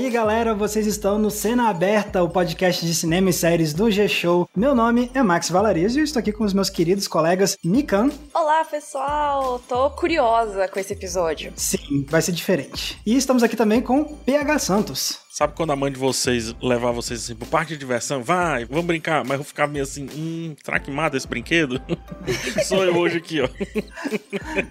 [0.00, 3.90] E aí, galera, vocês estão no Cena Aberta, o podcast de cinema e séries do
[3.90, 4.48] G-Show.
[4.56, 8.08] Meu nome é Max Valariz e eu estou aqui com os meus queridos colegas Mikan.
[8.32, 9.58] Olá, pessoal!
[9.68, 11.52] Tô curiosa com esse episódio.
[11.54, 12.98] Sim, vai ser diferente.
[13.04, 15.18] E estamos aqui também com PH Santos.
[15.30, 18.22] Sabe quando a mãe de vocês levar vocês assim pro parque de diversão?
[18.22, 19.22] Vai, vamos brincar.
[19.22, 21.78] Mas eu ficar meio assim, hum, será que mata esse brinquedo?
[22.64, 23.48] Sou eu hoje aqui, ó.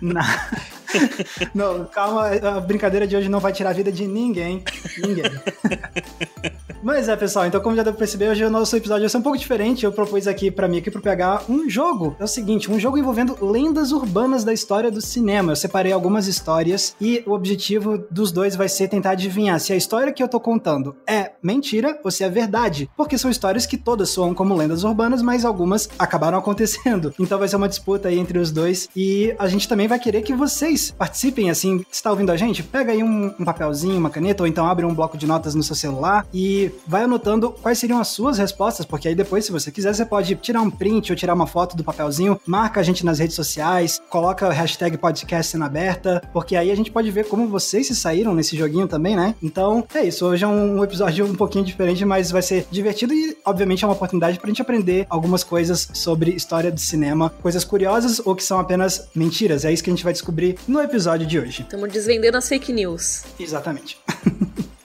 [0.01, 0.21] Não.
[1.53, 4.63] não, calma, a brincadeira de hoje não vai tirar a vida de ninguém.
[4.97, 5.23] Ninguém.
[6.81, 9.17] Mas é, pessoal, então como já deu pra perceber, hoje o nosso episódio vai ser
[9.17, 9.83] um pouco diferente.
[9.83, 12.15] Eu propus aqui pra mim aqui pro PH um jogo.
[12.17, 15.51] É o seguinte, um jogo envolvendo lendas urbanas da história do cinema.
[15.51, 19.75] Eu separei algumas histórias e o objetivo dos dois vai ser tentar adivinhar se a
[19.75, 22.89] história que eu tô contando é mentira ou se é verdade.
[22.95, 27.13] Porque são histórias que todas soam como lendas urbanas, mas algumas acabaram acontecendo.
[27.19, 30.21] Então vai ser uma disputa aí entre os dois e a gente também vai querer
[30.21, 32.63] que vocês participem, assim, está ouvindo a gente?
[32.63, 35.63] Pega aí um, um papelzinho, uma caneta, ou então abre um bloco de notas no
[35.63, 39.71] seu celular e vai anotando quais seriam as suas respostas, porque aí depois, se você
[39.71, 43.05] quiser, você pode tirar um print ou tirar uma foto do papelzinho, marca a gente
[43.05, 47.27] nas redes sociais, coloca o hashtag podcast cena aberta, porque aí a gente pode ver
[47.27, 49.35] como vocês se saíram nesse joguinho também, né?
[49.41, 50.25] Então, é isso.
[50.25, 53.93] Hoje é um episódio um pouquinho diferente, mas vai ser divertido e, obviamente, é uma
[53.93, 58.59] oportunidade pra gente aprender algumas coisas sobre história do cinema, coisas curiosas ou que são
[58.59, 59.65] apenas mentiras.
[59.65, 61.63] É isso que a gente vai descobrir no episódio de hoje.
[61.63, 63.23] Estamos desvendando as fake news.
[63.39, 63.97] Exatamente.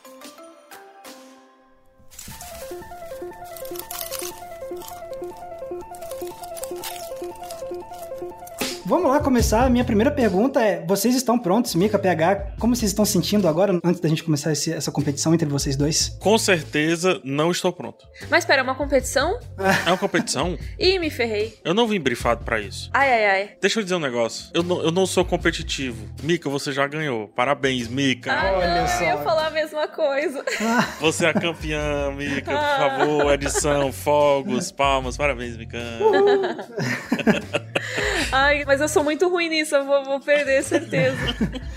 [8.95, 9.69] Vamos lá começar.
[9.69, 12.55] Minha primeira pergunta é: vocês estão prontos, Mika, PH?
[12.61, 16.17] Como vocês estão sentindo agora, antes da gente começar esse, essa competição entre vocês dois?
[16.21, 18.07] Com certeza não estou pronto.
[18.31, 19.37] Mas espera, é uma competição?
[19.85, 20.57] É uma competição?
[20.79, 21.59] Ih, me ferrei.
[21.65, 22.89] Eu não vim brifado pra isso.
[22.95, 23.51] Ai, ai, ai.
[23.61, 24.49] Deixa eu dizer um negócio.
[24.55, 26.09] Eu não, eu não sou competitivo.
[26.23, 27.27] Mika, você já ganhou.
[27.27, 28.33] Parabéns, Mika.
[28.33, 29.01] Ah, Olha não, só.
[29.01, 30.45] eu ia falar a mesma coisa.
[31.01, 32.53] Você é a campeã, Mika.
[32.53, 35.17] Por favor, edição, fogos, palmas.
[35.17, 35.79] Parabéns, Mika.
[38.31, 41.17] Ai, mas eu sou muito ruim nisso, eu vou, vou perder, certeza.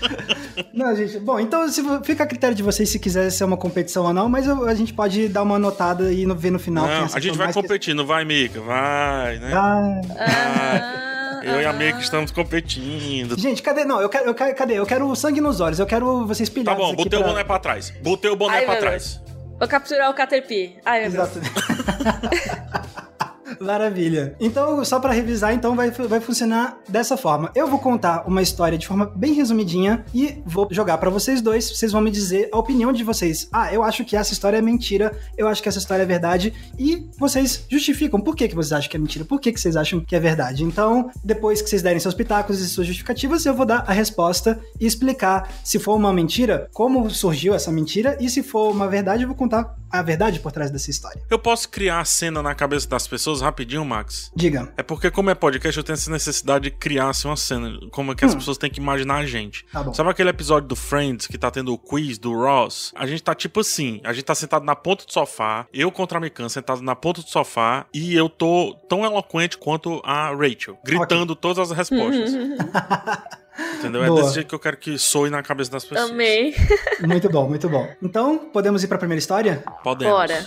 [0.72, 1.18] Não, gente.
[1.18, 4.28] Bom, então se, fica a critério de vocês se quiser ser uma competição ou não,
[4.28, 6.86] mas eu- a gente pode dar uma anotada e no- ver no final.
[6.86, 8.60] Não, a gente vai competir, não vai, Mika?
[8.60, 9.50] Vai, né?
[9.54, 11.72] Ah, Ah, Eu e a.
[11.72, 13.38] Mika estamos competindo.
[13.38, 13.84] gente, cadê?
[13.84, 14.74] Não, eu quero, eu quero, cadê?
[14.74, 15.78] Eu quero sangue nos olhos.
[15.78, 17.90] Eu quero vocês Tá pilhados bom, aqui botei o pra- boné pra trás.
[18.02, 19.20] Botei o boné Ai, pra trás.
[19.58, 20.76] Vou capturar o Caterpie.
[20.84, 21.28] Ai, meu Deus.
[23.60, 24.34] Maravilha.
[24.40, 27.50] Então, só pra revisar, então vai, vai funcionar dessa forma.
[27.54, 31.70] Eu vou contar uma história de forma bem resumidinha e vou jogar pra vocês dois.
[31.70, 33.48] Vocês vão me dizer a opinião de vocês.
[33.52, 35.16] Ah, eu acho que essa história é mentira.
[35.36, 36.52] Eu acho que essa história é verdade.
[36.78, 39.76] E vocês justificam por que, que vocês acham que é mentira, por que, que vocês
[39.76, 40.64] acham que é verdade.
[40.64, 44.60] Então, depois que vocês derem seus pitacos e suas justificativas, eu vou dar a resposta
[44.80, 49.22] e explicar se for uma mentira, como surgiu essa mentira, e se for uma verdade,
[49.22, 51.20] eu vou contar a verdade por trás dessa história.
[51.30, 54.30] Eu posso criar a cena na cabeça das pessoas rapidinho, Max?
[54.34, 54.72] Diga.
[54.76, 57.70] É porque, como é podcast, eu tenho essa necessidade de criar assim, uma cena.
[57.90, 58.38] Como é que as Hum.
[58.38, 59.64] pessoas têm que imaginar a gente.
[59.72, 59.92] Tá bom.
[59.94, 62.92] Sabe aquele episódio do Friends que tá tendo o quiz do Ross?
[62.94, 66.18] A gente tá tipo assim: a gente tá sentado na ponta do sofá, eu contra
[66.18, 70.78] a Mikan sentado na ponta do sofá, e eu tô tão eloquente quanto a Rachel,
[70.84, 72.32] gritando todas as respostas.
[73.78, 74.04] Entendeu?
[74.04, 74.22] É Boa.
[74.22, 76.10] desse jeito que eu quero que soe na cabeça das pessoas.
[76.10, 76.54] Amei.
[77.04, 77.88] Muito bom, muito bom.
[78.02, 79.64] Então, podemos ir pra primeira história?
[79.82, 80.14] Podemos.
[80.14, 80.46] Bora.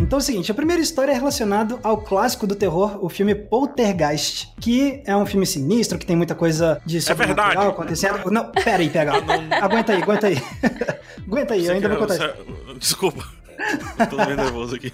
[0.00, 3.34] Então é o seguinte, a primeira história é relacionada ao clássico do terror, o filme
[3.34, 7.68] Poltergeist, que é um filme sinistro, que tem muita coisa de sobrenatural verdade.
[7.70, 8.30] acontecendo.
[8.30, 9.12] Não, pera aí, pega.
[9.62, 10.36] Aguenta aí, aguenta aí.
[11.26, 12.34] aguenta aí, eu ainda quer- vou contar
[12.78, 13.24] Desculpa.
[14.10, 14.92] Tô meio nervoso aqui.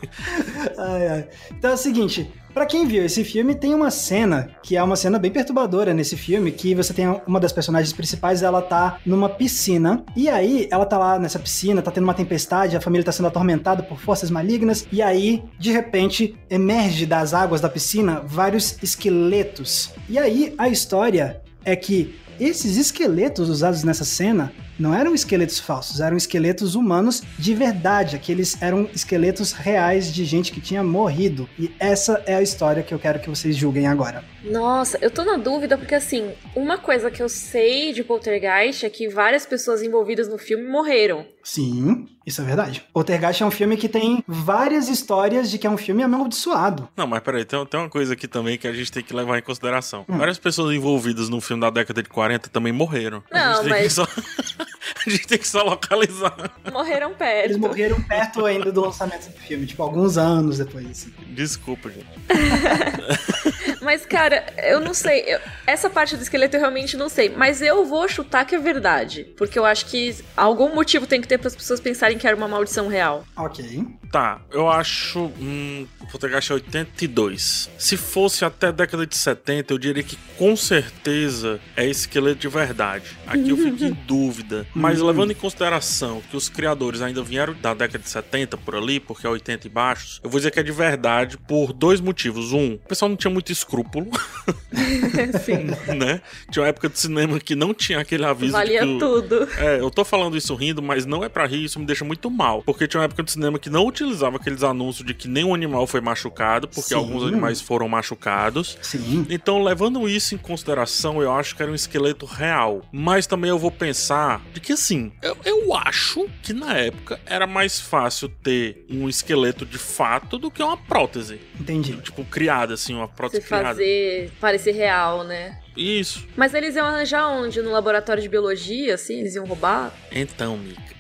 [0.79, 1.29] Ai, ai.
[1.51, 4.97] Então é o seguinte, pra quem viu esse filme, tem uma cena que é uma
[4.97, 9.29] cena bem perturbadora nesse filme, que você tem uma das personagens principais, ela tá numa
[9.29, 13.13] piscina, e aí ela tá lá nessa piscina, tá tendo uma tempestade, a família tá
[13.13, 18.77] sendo atormentada por forças malignas, e aí, de repente, emerge das águas da piscina vários
[18.83, 19.93] esqueletos.
[20.09, 24.51] E aí, a história é que esses esqueletos usados nessa cena
[24.81, 28.17] não eram esqueletos falsos, eram esqueletos humanos de verdade.
[28.17, 31.49] Aqueles eram esqueletos reais de gente que tinha morrido.
[31.59, 34.25] E essa é a história que eu quero que vocês julguem agora.
[34.43, 38.91] Nossa, eu tô na dúvida porque assim, uma coisa que eu sei de Poltergeist é
[38.91, 41.27] que várias pessoas envolvidas no filme morreram.
[41.45, 42.83] Sim, isso é verdade.
[42.93, 46.89] Poltergeist é um filme que tem várias histórias de que é um filme amaldiçoado.
[46.97, 49.39] Não, mas peraí, tem, tem uma coisa aqui também que a gente tem que levar
[49.39, 50.05] em consideração.
[50.09, 50.17] Hum.
[50.17, 53.23] Várias pessoas envolvidas no filme da década de 40 também morreram.
[53.31, 54.07] a, Não, gente tem que mas- só...
[55.07, 56.35] a gente tem que só localizar.
[56.73, 57.45] Morreram perto.
[57.45, 60.89] Eles morreram perto ainda do lançamento do filme, tipo, alguns anos depois.
[60.91, 61.13] assim.
[61.29, 62.07] Desculpa, gente.
[63.81, 65.21] Mas, Cara, eu não sei.
[65.27, 67.29] Eu, essa parte do esqueleto eu realmente não sei.
[67.31, 69.25] Mas eu vou chutar que é verdade.
[69.37, 72.37] Porque eu acho que algum motivo tem que ter para as pessoas pensarem que era
[72.37, 73.25] uma maldição real.
[73.37, 73.85] Ok.
[74.11, 75.31] Tá, eu acho.
[75.41, 77.71] Hum, Poltergeist é 82.
[77.79, 82.49] Se fosse até a década de 70, eu diria que com certeza é esqueleto de
[82.49, 83.17] verdade.
[83.27, 84.67] Aqui eu fico em dúvida.
[84.75, 88.99] Mas levando em consideração que os criadores ainda vieram da década de 70 por ali,
[88.99, 92.53] porque é 80 e baixos, eu vou dizer que é de verdade por dois motivos.
[92.53, 94.09] Um, o pessoal não tinha muito escrúpulo.
[95.45, 95.67] Sim.
[95.97, 96.21] né?
[96.51, 99.49] Tinha uma época de cinema que não tinha aquele aviso Valia de que o- tudo.
[99.57, 102.31] É, eu tô falando isso rindo, mas não é pra rir, isso me deixa muito
[102.31, 102.63] mal.
[102.63, 105.87] Porque tinha uma época de cinema que não utilizava aqueles anúncios de que nenhum animal
[105.87, 106.95] foi machucado, porque Sim.
[106.97, 108.77] alguns animais foram machucados.
[108.83, 109.27] Sim.
[109.31, 112.83] Então, levando isso em consideração, eu acho que era um esqueleto real.
[112.93, 117.47] Mas também eu vou pensar de que, assim, eu, eu acho que na época era
[117.47, 121.41] mais fácil ter um esqueleto de fato do que uma prótese.
[121.59, 121.97] Entendi.
[122.01, 123.60] Tipo, criada, assim, uma prótese criada.
[123.63, 125.59] Fazer parecer real, né?
[125.77, 126.27] Isso.
[126.37, 127.63] Mas eles iam arranjar onde?
[127.63, 129.21] No laboratório de biologia, assim?
[129.21, 129.93] Eles iam roubar?
[130.13, 130.91] Então, Mika.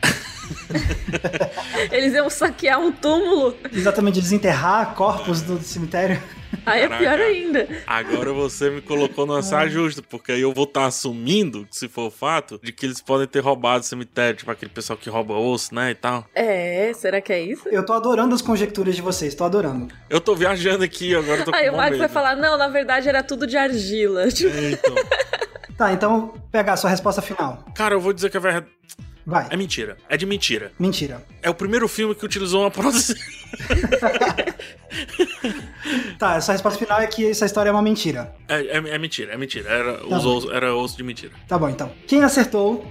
[1.92, 3.56] Eles iam saquear um túmulo?
[3.72, 6.20] Exatamente, desenterrar corpos do cemitério.
[6.66, 7.02] Aí é Caraca.
[7.02, 7.68] pior ainda.
[7.86, 12.06] Agora você me colocou numa saia justa, porque aí eu vou estar assumindo, se for
[12.06, 15.34] o fato, de que eles podem ter roubado o cemitério, tipo aquele pessoal que rouba
[15.34, 16.26] osso, né, e tal.
[16.34, 17.68] É, será que é isso?
[17.68, 19.88] Eu tô adorando as conjecturas de vocês, tô adorando.
[20.08, 22.68] Eu tô viajando aqui, agora eu tô com Aí o Marcos vai falar, não, na
[22.68, 24.28] verdade era tudo de argila.
[24.30, 24.94] Tipo, É, então.
[25.76, 27.64] Tá, então pegar a sua resposta final.
[27.74, 28.66] Cara, eu vou dizer que é verdade.
[29.30, 29.46] Vai.
[29.48, 29.96] É mentira.
[30.08, 30.72] É de mentira.
[30.76, 31.24] Mentira.
[31.40, 33.14] É o primeiro filme que utilizou uma prótese.
[36.18, 38.34] Tá, essa resposta final é que essa história é uma mentira.
[38.48, 39.68] É, é, é mentira, é mentira.
[39.70, 41.32] Era, Tá era osso de mentira.
[41.48, 41.90] Tá bom, então.
[42.06, 42.84] Quem acertou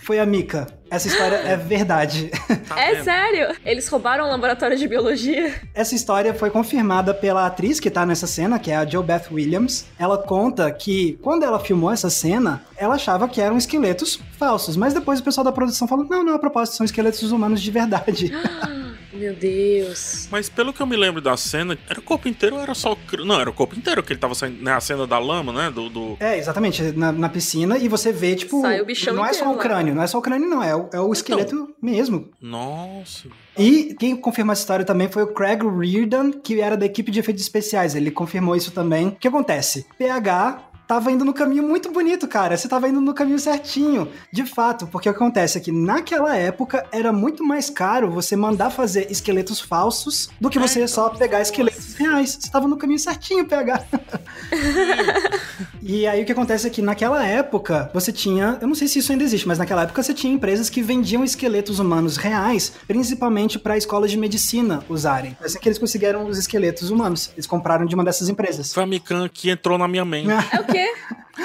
[0.00, 0.66] foi a Mika.
[0.90, 2.30] Essa história é verdade.
[2.70, 3.56] Tá é sério?
[3.64, 5.54] Eles roubaram um laboratório de biologia?
[5.74, 9.24] Essa história foi confirmada pela atriz que tá nessa cena, que é a Jo Beth
[9.32, 9.86] Williams.
[9.98, 14.94] Ela conta que quando ela filmou essa cena, ela achava que eram esqueletos falsos, mas
[14.94, 18.32] depois o pessoal da produção falou: não, não, a propósito, são esqueletos humanos de verdade.
[19.20, 20.26] Meu Deus.
[20.30, 22.94] Mas pelo que eu me lembro da cena, era o corpo inteiro ou era só
[22.94, 24.64] o Não, era o corpo inteiro que ele tava saindo.
[24.64, 25.70] Né, a cena da lama, né?
[25.70, 25.90] Do.
[25.90, 26.16] do...
[26.18, 28.62] É, exatamente, na, na piscina, e você vê, tipo.
[28.62, 29.62] Sai o bichão não é só o lá.
[29.62, 32.30] crânio, não é só o crânio, não, é o, é o esqueleto mesmo.
[32.40, 33.28] Nossa.
[33.58, 37.20] E quem confirmou essa história também foi o Craig Reardon, que era da equipe de
[37.20, 37.94] efeitos especiais.
[37.94, 39.08] Ele confirmou isso também.
[39.08, 39.86] O que acontece?
[39.98, 42.56] PH tava indo no caminho muito bonito, cara.
[42.56, 44.08] Você tava indo no caminho certinho.
[44.32, 48.34] De fato, porque o que acontece é que naquela época era muito mais caro você
[48.34, 52.36] mandar fazer esqueletos falsos do que você só pegar esqueletos reais.
[52.40, 53.84] Você tava no caminho certinho, PH.
[55.82, 58.98] E aí o que acontece é que naquela época você tinha, eu não sei se
[58.98, 63.58] isso ainda existe, mas naquela época você tinha empresas que vendiam esqueletos humanos reais, principalmente
[63.58, 65.36] para escolas de medicina usarem.
[65.40, 67.30] É assim que eles conseguiram os esqueletos humanos.
[67.34, 68.72] Eles compraram de uma dessas empresas.
[68.74, 70.30] Foi a Mikan que entrou na minha mente.
[70.52, 70.79] É o quê?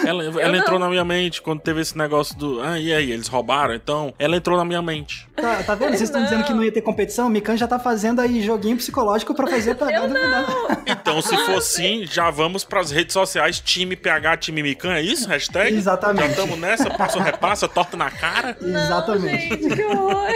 [0.04, 0.56] Ela, ela não.
[0.56, 2.62] entrou na minha mente quando teve esse negócio do.
[2.62, 3.12] Ah, e aí?
[3.12, 3.74] Eles roubaram?
[3.74, 5.28] Então, ela entrou na minha mente.
[5.36, 5.90] Tá, tá vendo?
[5.92, 6.28] Vocês estão Não.
[6.28, 7.30] dizendo que não ia ter competição?
[7.30, 10.46] Mikan já tá fazendo aí joguinho psicológico pra fazer pra Eu duvidar.
[10.86, 15.28] Então, se for assim, já vamos pras redes sociais, time PH, time Mikan, é isso?
[15.30, 15.76] Hashtag?
[15.76, 16.26] Exatamente.
[16.26, 18.58] Já estamos nessa, passa ou repassa, torta na cara.
[18.62, 19.50] Exatamente.
[19.50, 20.28] Não, gente, que horror.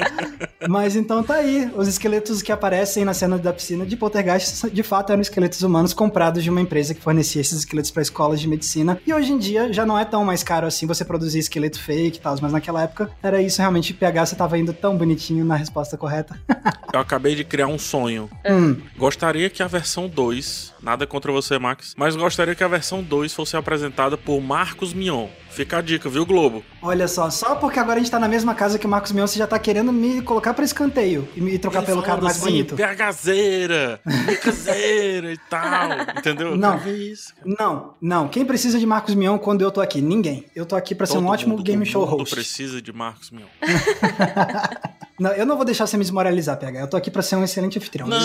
[0.68, 1.70] Mas então tá aí.
[1.76, 5.92] Os esqueletos que aparecem na cena da piscina de Poltergeist, de fato, eram esqueletos humanos
[5.92, 8.02] comprados de uma empresa que fornecia esses esqueletos para
[8.34, 9.00] escolas de medicina.
[9.06, 12.18] E hoje em dia já não é tão mais caro assim você produzir esqueleto fake
[12.18, 12.36] e tal.
[12.42, 13.94] Mas naquela época era isso realmente.
[13.94, 16.38] PH, você tava indo tão bonitinho na resposta correta.
[16.92, 18.30] Eu acabei de criar um sonho.
[18.48, 23.02] Hum, Gostaria que a versão 2, nada contra você, Max, mas gostaria que a versão
[23.02, 25.26] 2 fosse apresentada por Marcos Mion.
[25.54, 26.64] Fica a dica, viu, Globo?
[26.82, 29.26] olha só, só porque agora a gente tá na mesma casa que o Marcos Mion,
[29.26, 32.36] você já tá querendo me colocar pra escanteio e me trocar Ele pelo cara mais
[32.36, 32.76] assim, bonito.
[32.76, 36.56] PHzeira, Micazeira e tal, entendeu?
[36.56, 36.76] Não.
[36.88, 37.32] Isso.
[37.44, 38.28] Não, não.
[38.28, 40.00] Quem precisa de Marcos Mion quando eu tô aqui?
[40.00, 40.46] Ninguém.
[40.56, 42.34] Eu tô aqui pra ser um Todo ótimo mundo game show mundo host.
[42.34, 43.46] precisa de Marcos Mion.
[45.18, 46.80] Não, eu não vou deixar você me desmoralizar, PH.
[46.80, 48.08] Eu tô aqui pra ser um excelente anfitrião.
[48.08, 48.18] Não,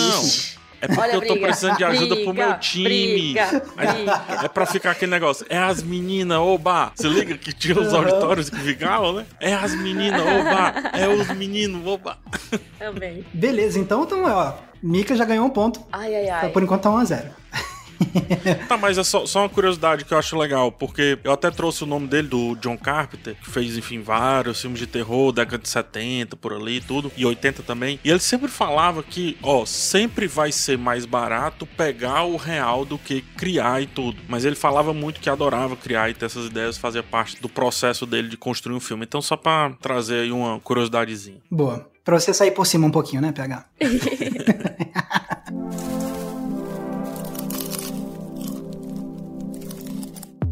[0.82, 2.84] é porque Olha, eu tô briga, precisando de ajuda pro briga, meu time.
[3.34, 4.22] briga, briga.
[4.44, 5.46] É pra ficar aquele negócio.
[5.50, 6.92] É as meninas, oba!
[6.96, 9.26] Se liga que tinha os auditórios que ficavam, né?
[9.40, 10.74] É as meninas, oba!
[10.98, 12.18] É os meninos, oba!
[12.78, 13.26] Também.
[13.34, 14.54] Beleza, então, então, ó.
[14.82, 15.82] Mika já ganhou um ponto.
[15.92, 16.50] Ai, ai, ai.
[16.50, 17.26] Por enquanto tá 1x0.
[18.68, 21.84] Tá, mas é só, só uma curiosidade que eu acho legal, porque eu até trouxe
[21.84, 25.70] o nome dele, do John Carpenter, que fez, enfim, vários filmes de terror, década de
[25.70, 28.00] 70, por ali e tudo, e 80 também.
[28.04, 32.98] E ele sempre falava que, ó, sempre vai ser mais barato pegar o real do
[32.98, 34.18] que criar e tudo.
[34.28, 38.06] Mas ele falava muito que adorava criar e ter essas ideias, fazia parte do processo
[38.06, 39.06] dele de construir um filme.
[39.06, 41.40] Então, só pra trazer aí uma curiosidadezinha.
[41.50, 41.90] Boa.
[42.04, 43.66] Pra você sair por cima um pouquinho, né, PH?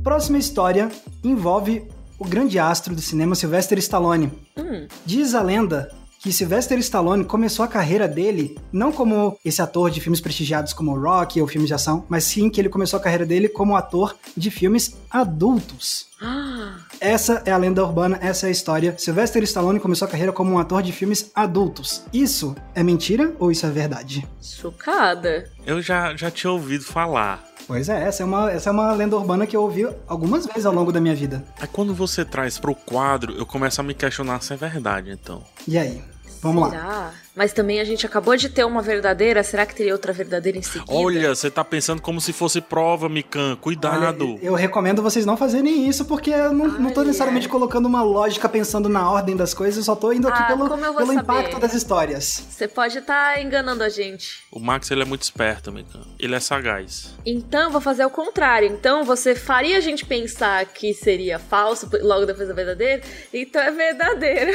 [0.08, 0.90] próxima história
[1.22, 1.84] envolve
[2.18, 4.32] o grande astro do cinema Sylvester Stallone.
[4.56, 9.92] Hum, Diz a lenda que Sylvester Stallone começou a carreira dele não como esse ator
[9.92, 13.04] de filmes prestigiados como Rock ou filmes de ação, mas sim que ele começou a
[13.04, 16.06] carreira dele como ator de filmes adultos.
[16.22, 18.96] ah, Essa é a lenda urbana, essa é a história.
[18.98, 22.04] Sylvester Stallone começou a carreira como um ator de filmes adultos.
[22.14, 24.26] Isso é mentira ou isso é verdade?
[24.42, 25.52] chocada.
[25.66, 27.44] Eu já, já tinha ouvido falar.
[27.68, 30.66] Pois é, essa é, uma, essa é uma lenda urbana que eu ouvi algumas vezes
[30.66, 31.44] ao longo da minha vida.
[31.60, 35.44] Aí quando você traz pro quadro, eu começo a me questionar se é verdade, então.
[35.68, 36.02] E aí?
[36.42, 37.12] Vamos lá.
[37.38, 39.44] Mas também a gente acabou de ter uma verdadeira.
[39.44, 40.92] Será que teria outra verdadeira em seguida?
[40.92, 43.56] Olha, você tá pensando como se fosse prova, Mikan.
[43.58, 44.34] Cuidado.
[44.34, 47.52] Olha, eu recomendo vocês não fazerem isso, porque eu não, não tô Ai, necessariamente ai.
[47.52, 50.68] colocando uma lógica pensando na ordem das coisas, eu só tô indo aqui Ah, pelo,
[50.96, 52.44] pelo impacto das histórias.
[52.50, 54.40] Você pode estar enganando a gente.
[54.52, 56.02] O Max, ele é muito esperto, Mikan.
[56.20, 57.14] Ele é sagaz.
[57.24, 58.68] Então, eu vou fazer o contrário.
[58.68, 63.04] Então, você faria a gente pensar que seria falso logo depois da verdadeira?
[63.32, 64.52] Então é verdadeiro.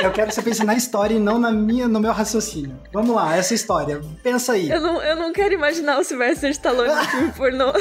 [0.00, 2.76] Eu quero que você pense na história e não na minha, no meu raciocínio.
[2.92, 4.02] Vamos lá, essa história.
[4.22, 4.68] Pensa aí.
[4.68, 7.72] Eu não, eu não quero imaginar o Sylvester Stallone no filme pornô.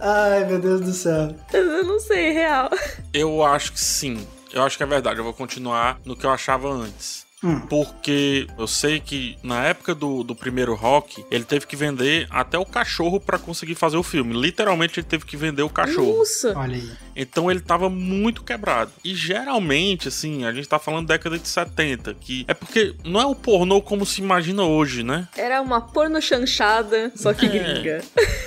[0.00, 1.36] Ai, meu Deus do céu.
[1.52, 2.70] Eu não sei, real.
[3.12, 4.26] Eu acho que sim.
[4.52, 5.20] Eu acho que é verdade.
[5.20, 7.26] Eu vou continuar no que eu achava antes.
[7.42, 7.60] Hum.
[7.60, 12.58] Porque eu sei que na época do, do primeiro rock, ele teve que vender até
[12.58, 14.38] o cachorro pra conseguir fazer o filme.
[14.38, 16.18] Literalmente, ele teve que vender o cachorro.
[16.18, 16.52] Nossa.
[16.56, 16.90] Olha aí.
[17.16, 18.92] Então ele tava muito quebrado.
[19.04, 23.26] E geralmente, assim, a gente tá falando década de 70, que é porque não é
[23.26, 25.26] o pornô como se imagina hoje, né?
[25.36, 27.48] Era uma porno chanchada, só que É.
[27.48, 28.04] gringa.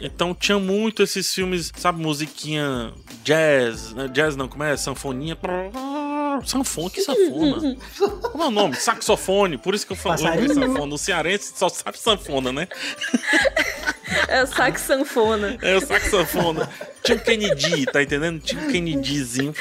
[0.00, 2.92] Então tinha muito esses filmes, sabe, musiquinha
[3.24, 4.06] jazz, né?
[4.08, 4.76] Jazz não, como é?
[4.76, 5.34] Sanfoninha.
[6.44, 7.76] Sanfona, que sanfona?
[8.30, 8.76] Como é o nome?
[8.76, 10.94] Saxofone, por isso que eu falo sanfona.
[10.94, 12.68] O cearense só sabe sanfona, né?
[14.28, 15.58] É sax sanfona.
[15.62, 16.68] É o saxofona.
[17.02, 18.40] Tinha o Kennedy, tá entendendo?
[18.40, 19.54] Tinha o Kennedyzinho.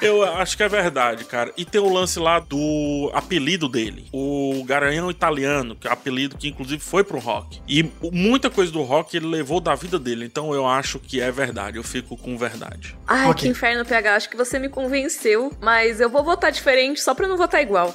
[0.00, 1.52] Eu acho que é verdade, cara.
[1.56, 4.06] E tem o lance lá do apelido dele.
[4.12, 7.60] O Garanhão Italiano, que é apelido que inclusive foi pro rock.
[7.68, 10.24] E muita coisa do rock ele levou da vida dele.
[10.24, 11.76] Então eu acho que é verdade.
[11.76, 12.96] Eu fico com verdade.
[13.06, 13.42] Ai, Ok.
[13.42, 14.14] que inferno, PH.
[14.16, 17.94] Acho que você me convenceu, mas eu vou votar diferente só pra não votar igual.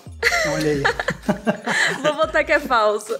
[0.53, 0.83] Olha aí.
[2.03, 3.15] vou votar que é falso.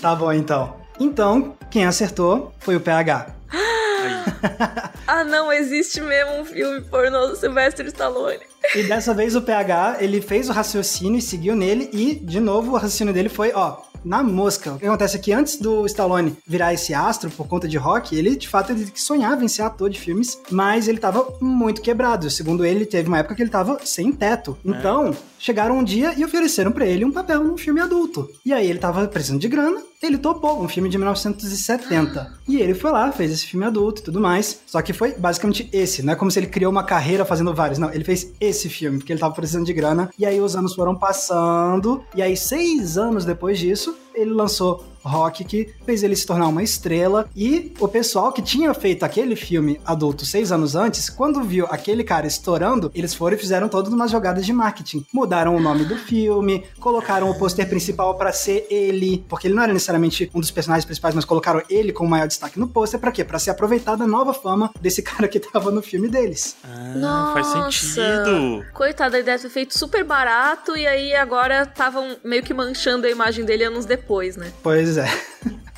[0.00, 0.76] tá bom, então.
[1.00, 3.34] Então, quem acertou foi o PH.
[5.06, 8.40] Ah, não, existe mesmo um filme pornô do Sylvester Stallone.
[8.74, 11.88] E dessa vez o PH, ele fez o raciocínio e seguiu nele.
[11.94, 14.72] E, de novo, o raciocínio dele foi, ó, na mosca.
[14.72, 18.16] O que acontece é que antes do Stallone virar esse astro por conta de rock,
[18.16, 22.30] ele, de fato, ele sonhava em ser ator de filmes, mas ele tava muito quebrado.
[22.30, 24.58] Segundo ele, teve uma época que ele tava sem teto.
[24.64, 28.28] Então, chegaram um dia e ofereceram pra ele um papel num filme adulto.
[28.44, 32.34] E aí ele tava precisando de grana, ele topou, um filme de 1970.
[32.46, 34.60] E ele foi lá, fez esse filme adulto e tudo mais.
[34.66, 37.78] Só que foi basicamente esse, não é como se ele criou uma carreira fazendo vários,
[37.78, 37.92] não.
[37.92, 40.08] Ele fez esse filme, porque ele tava precisando de grana.
[40.18, 45.44] E aí os anos foram passando, e aí seis anos depois disso, ele lançou Rock,
[45.44, 47.28] que fez ele se tornar uma estrela.
[47.34, 52.04] E o pessoal que tinha feito aquele filme adulto seis anos antes, quando viu aquele
[52.04, 55.04] cara estourando, eles foram e fizeram todas umas jogadas de marketing.
[55.12, 59.62] Mudaram o nome do filme, colocaram o pôster principal pra ser ele, porque ele não
[59.62, 63.00] era necessariamente um dos personagens principais, mas colocaram ele com maior destaque no pôster.
[63.00, 63.24] Pra quê?
[63.24, 66.56] Pra se aproveitar da nova fama desse cara que tava no filme deles.
[66.64, 67.70] Ah, faz Nossa.
[67.70, 68.64] sentido.
[68.74, 73.10] Coitado, a ideia foi feito super barato e aí agora estavam meio que manchando a
[73.10, 74.52] imagem dele anos depois, né?
[74.62, 75.06] Pois é.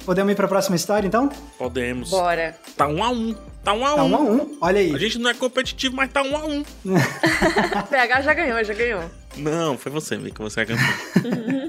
[0.05, 1.29] Podemos ir pra próxima história, então?
[1.59, 2.11] Podemos.
[2.11, 2.57] Bora.
[2.77, 3.35] Tá um a um.
[3.63, 4.11] Tá um a Tá um.
[4.11, 4.59] um a um.
[4.61, 4.95] Olha aí.
[4.95, 6.65] A gente não é competitivo, mas tá um a um.
[7.75, 9.05] A PH já ganhou, já ganhou.
[9.37, 10.43] Não, foi você, Mika.
[10.43, 10.89] Você é campeão.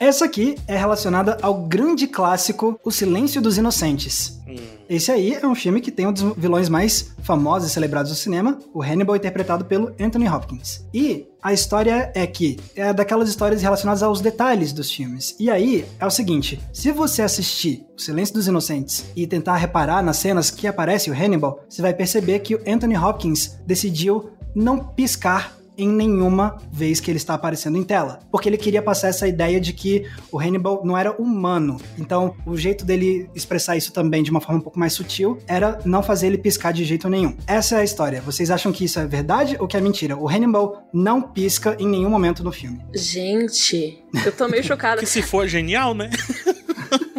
[0.00, 4.40] Essa aqui é relacionada ao grande clássico O Silêncio dos Inocentes.
[4.48, 4.56] Hum.
[4.88, 8.16] Esse aí é um filme que tem um dos vilões mais famosos e celebrados do
[8.16, 10.86] cinema, o Hannibal, interpretado pelo Anthony Hopkins.
[10.94, 15.36] E a história é que é daquelas histórias relacionadas aos detalhes dos filmes.
[15.38, 20.02] E aí é o seguinte: se você assistir O Silêncio dos Inocentes e tentar reparar
[20.02, 24.78] nas cenas que aparece o Hannibal, você vai perceber que o Anthony Hopkins decidiu não
[24.78, 28.20] piscar em nenhuma vez que ele está aparecendo em tela.
[28.30, 31.80] Porque ele queria passar essa ideia de que o Hannibal não era humano.
[31.98, 35.78] Então, o jeito dele expressar isso também de uma forma um pouco mais sutil era
[35.84, 37.36] não fazer ele piscar de jeito nenhum.
[37.46, 38.20] Essa é a história.
[38.20, 40.16] Vocês acham que isso é verdade ou que é mentira?
[40.16, 42.80] O Hannibal não pisca em nenhum momento no filme.
[42.94, 45.00] Gente, eu tô meio chocada.
[45.00, 46.10] Que se for genial, né?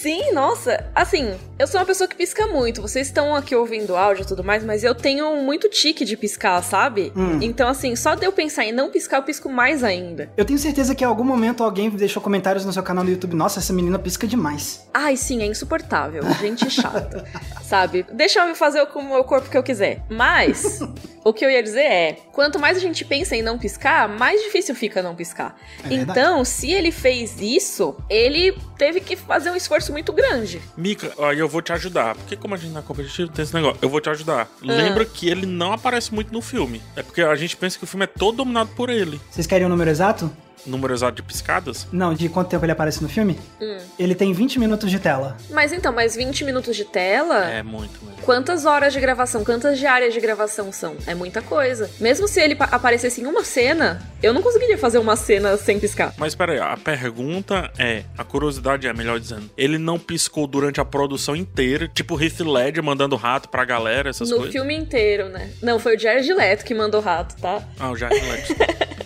[0.00, 0.86] Sim, nossa.
[0.94, 2.80] Assim, eu sou uma pessoa que pisca muito.
[2.80, 6.62] Vocês estão aqui ouvindo áudio e tudo mais, mas eu tenho muito tique de piscar,
[6.62, 7.12] sabe?
[7.14, 7.38] Hum.
[7.42, 10.30] Então, assim, só de eu pensar em não piscar, eu pisco mais ainda.
[10.38, 13.36] Eu tenho certeza que em algum momento alguém deixou comentários no seu canal no YouTube.
[13.36, 14.88] Nossa, essa menina pisca demais.
[14.94, 16.22] Ai, sim, é insuportável.
[16.40, 17.26] Gente chata.
[17.62, 18.06] sabe?
[18.10, 20.02] Deixa eu fazer com o meu corpo que eu quiser.
[20.08, 20.80] Mas,
[21.24, 24.40] o que eu ia dizer é: quanto mais a gente pensa em não piscar, mais
[24.42, 25.56] difícil fica não piscar.
[25.84, 26.18] É verdade.
[26.18, 30.60] então, se ele fez isso, ele teve que fazer um esforço muito grande.
[30.76, 32.14] Mika, aí eu vou te ajudar.
[32.14, 33.78] Porque como a gente não é competitivo, tem esse negócio.
[33.82, 34.48] Eu vou te ajudar.
[34.62, 36.82] Lembra que ele não aparece muito no filme.
[36.96, 39.20] É porque a gente pensa que o filme é todo dominado por ele.
[39.30, 40.30] Vocês querem o número exato?
[40.66, 41.86] Número exato de piscadas?
[41.92, 43.38] Não, de quanto tempo ele aparece no filme?
[43.60, 43.78] Hum.
[43.98, 45.36] Ele tem 20 minutos de tela.
[45.50, 47.48] Mas então, mais 20 minutos de tela.
[47.50, 48.20] É muito mesmo.
[48.22, 50.96] Quantas horas de gravação, quantas diárias de gravação são?
[51.06, 51.90] É muita coisa.
[51.98, 55.80] Mesmo se ele pa- aparecesse em uma cena, eu não conseguiria fazer uma cena sem
[55.80, 56.12] piscar.
[56.16, 60.80] Mas pera aí, a pergunta é, a curiosidade é, melhor dizendo, ele não piscou durante
[60.80, 64.52] a produção inteira, tipo Heath Ledger mandando rato pra galera, essas no coisas?
[64.52, 65.50] filme inteiro, né?
[65.62, 67.62] Não, foi o Jared Leto que mandou rato, tá?
[67.78, 68.54] Ah, o Jared Leto.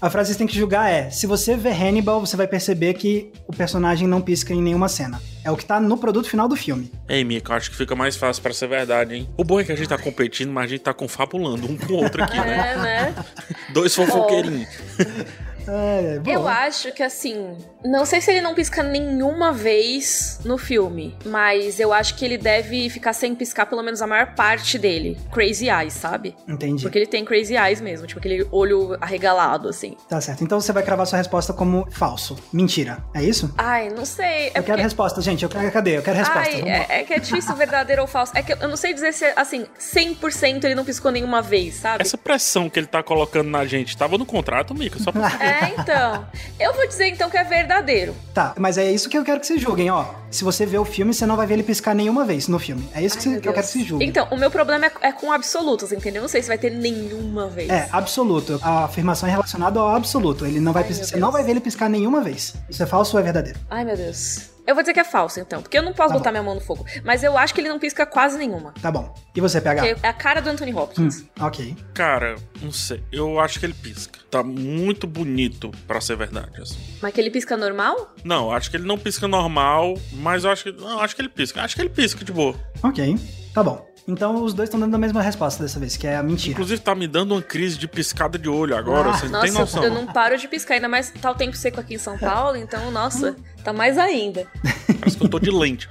[0.00, 2.94] A frase que vocês têm que julgar é: se você ver Hannibal, você vai perceber
[2.94, 5.20] que o personagem não pisca em nenhuma cena.
[5.44, 6.90] É o que tá no produto final do filme.
[7.08, 9.28] Ei, Mika, eu acho que fica mais fácil pra ser verdade, hein?
[9.36, 11.92] O bom é que a gente tá competindo, mas a gente tá confabulando um com
[11.92, 12.72] o outro aqui, né?
[12.72, 13.14] É, né?
[13.72, 14.68] Dois fofoqueirinhos.
[15.68, 16.30] É, bom.
[16.30, 21.80] Eu acho que assim, não sei se ele não pisca nenhuma vez no filme, mas
[21.80, 25.18] eu acho que ele deve ficar sem piscar pelo menos a maior parte dele.
[25.32, 26.34] Crazy eyes, sabe?
[26.48, 26.82] Entendi.
[26.82, 29.96] Porque ele tem crazy eyes mesmo, tipo aquele olho arregalado, assim.
[30.08, 30.42] Tá certo.
[30.42, 32.36] Então você vai cravar sua resposta como falso.
[32.52, 32.98] Mentira.
[33.14, 33.52] É isso?
[33.58, 34.26] Ai, não sei.
[34.26, 34.82] É eu quero porque...
[34.82, 35.42] resposta, gente.
[35.42, 35.98] Eu quero, cadê?
[35.98, 36.40] Eu quero resposta.
[36.40, 38.32] Ai, é, é que é difícil verdadeiro ou falso.
[38.34, 42.02] É que eu não sei dizer se, assim, 100% ele não piscou nenhuma vez, sabe?
[42.02, 44.98] Essa pressão que ele tá colocando na gente, tava no contrato, Mika?
[44.98, 45.26] Só pra...
[45.46, 46.26] É, então.
[46.58, 48.14] Eu vou dizer então que é verdadeiro.
[48.34, 50.04] Tá, mas é isso que eu quero que vocês julguem, ó.
[50.30, 52.88] Se você ver o filme, você não vai ver ele piscar nenhuma vez no filme.
[52.94, 54.08] É isso que, Ai, você- meu que eu quero que vocês julguem.
[54.08, 56.20] Então, o meu problema é, é com absolutos, entendeu?
[56.22, 57.70] Não sei se vai ter nenhuma vez.
[57.70, 58.58] É, absoluto.
[58.62, 60.44] A afirmação é relacionada ao absoluto.
[60.44, 61.20] Ele não vai Ai, Você Deus.
[61.20, 62.54] não vai ver ele piscar nenhuma vez.
[62.68, 63.58] Isso é falso ou é verdadeiro?
[63.70, 64.55] Ai, meu Deus.
[64.66, 65.62] Eu vou dizer que é falso, então.
[65.62, 66.32] Porque eu não posso Tá botar bom.
[66.32, 66.84] minha mão no fogo.
[67.04, 68.72] Mas eu acho que ele não pisca quase nenhuma.
[68.82, 69.14] Tá bom.
[69.34, 69.82] E você, PH?
[69.86, 71.24] Porque é a cara do Anthony Hum, Hopkins.
[71.40, 71.76] ok.
[71.94, 73.02] Cara, não sei.
[73.12, 74.18] Eu acho que ele pisca.
[74.30, 76.78] Tá muito bonito pra ser verdade, assim.
[77.00, 78.12] Mas que ele pisca normal?
[78.24, 80.72] Não, acho que ele não pisca normal, mas eu acho que.
[80.72, 81.62] Não, acho que ele pisca.
[81.62, 82.54] Acho que ele pisca de boa.
[82.82, 83.16] Ok.
[83.56, 83.88] Tá bom.
[84.06, 86.52] Então os dois estão dando a mesma resposta dessa vez, que é a mentira.
[86.52, 89.50] Inclusive, tá me dando uma crise de piscada de olho agora, Ah, você não tem
[89.50, 89.82] Nossa, noção.
[89.84, 90.74] eu não paro de piscar.
[90.74, 94.46] Ainda mais tá o tempo seco aqui em São Paulo, então, nossa, tá mais ainda.
[95.00, 95.88] Parece que eu tô de lente.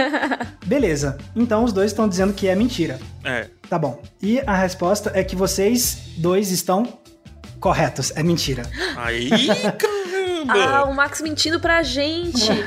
[0.64, 1.18] Beleza.
[1.36, 2.98] Então os dois estão dizendo que é mentira.
[3.22, 3.48] É.
[3.68, 4.02] Tá bom.
[4.22, 6.98] E a resposta é que vocês dois estão
[7.60, 8.12] corretos.
[8.16, 8.62] É mentira.
[8.96, 9.72] Aí, Ah,
[10.46, 10.90] caramba!
[10.90, 12.50] o Max mentindo pra gente.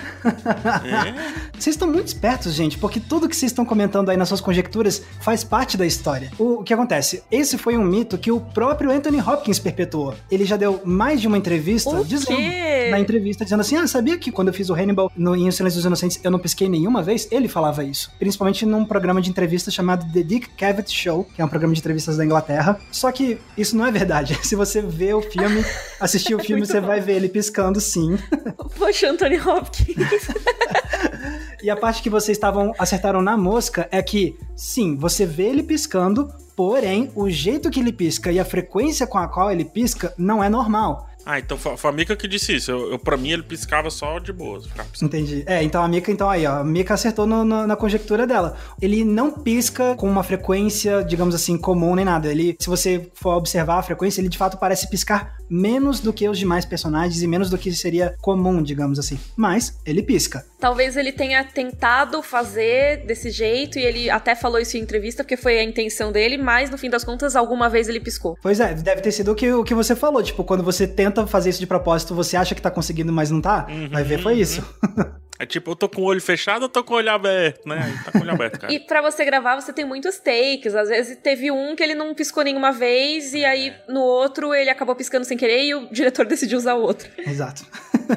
[0.88, 1.14] É.
[1.58, 5.02] Vocês estão muito espertos, gente, porque tudo que vocês estão comentando aí nas suas conjecturas
[5.22, 6.32] faz parte da história.
[6.38, 7.24] O, o que acontece?
[7.32, 10.14] Esse foi um mito que o próprio Anthony Hopkins perpetuou.
[10.30, 12.38] Ele já deu mais de uma entrevista O dizendo.
[12.38, 12.88] quê?
[12.92, 15.52] Na entrevista, dizendo assim: Ah, sabia que quando eu fiz o Hannibal no Em O
[15.52, 17.28] Silêncio dos Inocentes eu não pisquei nenhuma vez?
[17.32, 18.12] Ele falava isso.
[18.20, 21.80] Principalmente num programa de entrevista chamado The Dick Cavett Show, que é um programa de
[21.80, 22.80] entrevistas da Inglaterra.
[22.92, 24.38] Só que isso não é verdade.
[24.46, 25.66] Se você vê o filme,
[26.00, 26.88] assistir o filme, Muito você bom.
[26.88, 28.18] vai ver ele piscando sim.
[28.78, 29.98] Poxa, Anthony Hopkins.
[31.62, 35.64] E a parte que vocês estavam acertaram na mosca é que, sim, você vê ele
[35.64, 40.12] piscando, porém, o jeito que ele pisca e a frequência com a qual ele pisca
[40.18, 41.08] não é normal.
[41.30, 42.72] Ah, então foi a Mika que disse isso.
[42.72, 44.62] Eu, eu, pra mim, ele piscava só de boa.
[44.62, 45.14] ficava piscando.
[45.14, 45.44] Entendi.
[45.46, 48.56] É, então a Mika, então aí, ó, a Mika acertou no- no- na conjectura dela.
[48.82, 52.32] Ele não pisca com uma frequência, digamos assim, comum nem nada.
[52.32, 56.28] Ele, se você for observar a frequência, ele de fato parece piscar menos do que
[56.30, 59.20] os demais personagens e menos do que seria comum, digamos assim.
[59.36, 60.46] Mas ele pisca.
[60.62, 65.36] Talvez ele tenha tentado fazer desse jeito e ele até falou isso em entrevista porque
[65.38, 68.38] foi a intenção dele, mas no fim das contas, alguma vez ele piscou.
[68.42, 70.24] Pois é, deve ter sido o que, o que você falou.
[70.24, 73.42] Tipo, quando você tenta fazer isso de propósito, você acha que tá conseguindo, mas não
[73.42, 73.68] tá?
[73.92, 74.64] Vai ver, foi isso.
[75.40, 77.96] É tipo, eu tô com o olho fechado ou tô com o olho aberto, né?
[78.04, 78.74] Tá com o olho aberto, cara.
[78.74, 80.74] E pra você gravar, você tem muitos takes.
[80.74, 84.72] Às vezes teve um que ele não piscou nenhuma vez e aí no outro ele
[84.72, 87.08] acabou piscando sem querer e o diretor decidiu usar o outro.
[87.20, 87.64] Exato.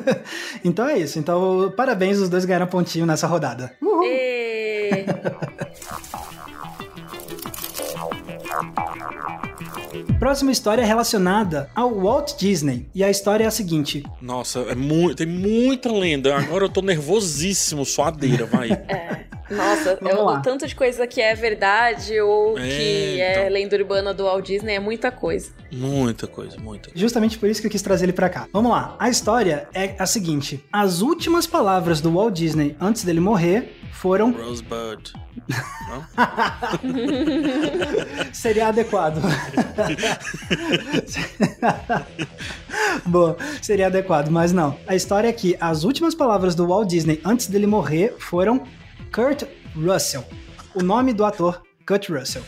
[0.64, 1.18] então é isso.
[1.18, 3.76] Então, parabéns, os dois ganharam pontinho nessa rodada.
[3.82, 4.02] Uhul.
[4.06, 5.04] E...
[10.18, 12.88] Próxima história é relacionada ao Walt Disney.
[12.94, 16.36] E a história é a seguinte: Nossa, é muito, tem muita lenda.
[16.36, 18.68] Agora eu tô nervosíssimo, suadeira, vai.
[19.50, 23.52] Nossa, Vamos eu- o tanto de coisa que é verdade ou É, que é então.
[23.52, 25.50] lenda urbana do Walt Disney é muita coisa.
[25.72, 26.90] Muita coisa, muita.
[26.94, 28.46] Justamente por isso que eu quis trazer ele pra cá.
[28.52, 28.94] Vamos lá.
[28.98, 34.30] A história é a seguinte: as últimas palavras do Walt Disney antes dele morrer foram
[34.30, 35.12] Rosebud.
[35.48, 36.04] Não?
[38.32, 39.20] seria adequado.
[43.06, 44.78] Boa, seria adequado, mas não.
[44.86, 48.64] A história é que as últimas palavras do Walt Disney antes dele morrer foram
[49.12, 50.24] Kurt Russell.
[50.74, 52.42] O nome do ator Kurt Russell.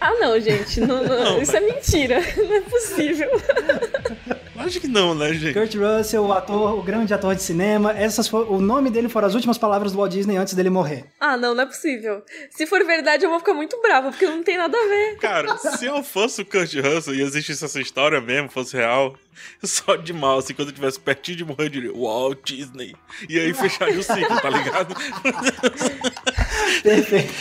[0.00, 2.18] Ah, não, gente, não- não, Não, isso é mentira.
[2.36, 3.28] Não é possível.
[4.64, 5.54] Acho que não, né, gente?
[5.54, 7.92] Kurt Russell, o ator, o grande ator de cinema.
[7.92, 11.04] Essas foram, o nome dele foram as últimas palavras do Walt Disney antes dele morrer.
[11.20, 12.22] Ah, não, não é possível.
[12.50, 15.18] Se for verdade, eu vou ficar muito brava, porque não tem nada a ver.
[15.18, 19.16] Cara, se eu fosse o Kurt Russell e existisse essa história mesmo, fosse real,
[19.62, 22.94] só de mal, assim, quando eu tivesse pertinho de morrer, eu diria Walt Disney.
[23.28, 24.94] E aí fecharia o ciclo, tá ligado?
[26.82, 27.32] Perfeito.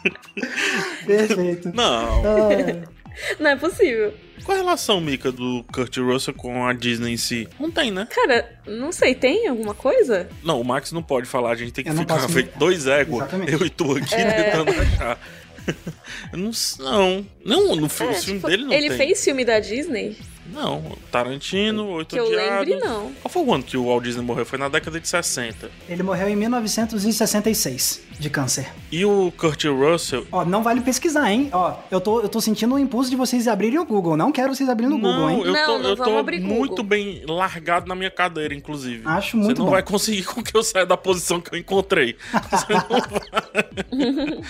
[1.06, 1.72] Perfeito.
[1.74, 2.22] Não.
[2.24, 2.99] Ah,
[3.38, 4.14] Não é possível.
[4.44, 7.46] Qual a relação, Mika, do Kurt Russell com a Disney em si?
[7.58, 8.06] Não tem, né?
[8.10, 10.28] Cara, não sei, tem alguma coisa?
[10.42, 12.86] Não, o Max não pode falar, a gente tem que Eu ficar posso- feito dois
[12.86, 14.42] egos, eu e tu aqui É.
[14.44, 15.18] tentando achar.
[16.32, 18.96] Não, não, não, no É, o filme tipo, dele não ele tem.
[18.98, 20.16] fez filme da Disney?
[20.52, 22.66] Não, Tarantino, Oito Que eu Odiados.
[22.68, 23.12] lembre, não.
[23.22, 24.44] Qual foi o ano que o Walt Disney morreu?
[24.44, 25.70] Foi na década de 60.
[25.88, 28.68] ele morreu em 1966 de câncer.
[28.90, 31.48] E o Kurt Russell, Ó, não vale pesquisar, hein?
[31.52, 34.16] Ó, eu tô, eu tô sentindo o impulso de vocês abrirem o Google.
[34.16, 35.42] Não quero vocês abrirem o Google, hein?
[35.44, 36.84] eu Não, tô, não eu vamos tô abrir muito Google.
[36.84, 39.02] bem largado na minha cadeira, inclusive.
[39.06, 39.70] Acho Você muito não bom.
[39.70, 42.16] vai conseguir com que eu saia da posição que eu encontrei.
[42.50, 44.40] Você não vai.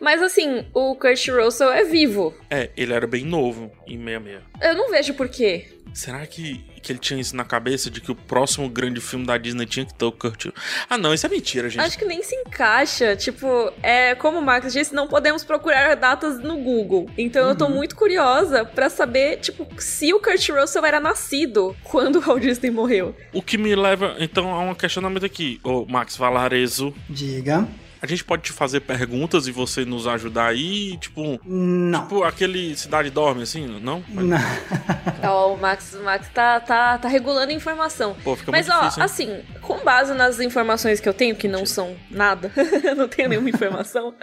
[0.00, 2.34] Mas assim, o Kurt Russell é vivo.
[2.50, 4.40] É, ele era bem novo em 66.
[4.62, 5.68] Eu não vejo por quê.
[5.92, 9.36] Será que, que ele tinha isso na cabeça de que o próximo grande filme da
[9.36, 10.46] Disney tinha que ter o Kurt?
[10.88, 11.82] Ah, não, isso é mentira, gente.
[11.82, 13.16] Acho que nem se encaixa.
[13.16, 17.10] Tipo, é como o Max disse, não podemos procurar datas no Google.
[17.18, 17.74] Então eu tô Uhum.
[17.74, 22.70] muito curiosa pra saber, tipo, se o Kurt Russell era nascido quando o Walt Disney
[22.70, 23.12] morreu.
[23.32, 25.58] O que me leva, então, a um questionamento aqui.
[25.64, 27.66] Ô, Max Valarezo, Diga.
[28.02, 30.96] A gente pode te fazer perguntas e você nos ajudar aí?
[30.98, 32.02] Tipo, Não.
[32.02, 34.02] tipo aquele Cidade Dorme, assim, não?
[34.08, 34.38] Não.
[35.22, 38.16] Ó, o Max, o Max tá, tá, tá regulando a informação.
[38.24, 41.46] Pô, fica Mas, muito ó, difícil, assim, com base nas informações que eu tenho, que
[41.46, 42.50] não são nada,
[42.84, 44.14] eu não tenho nenhuma informação,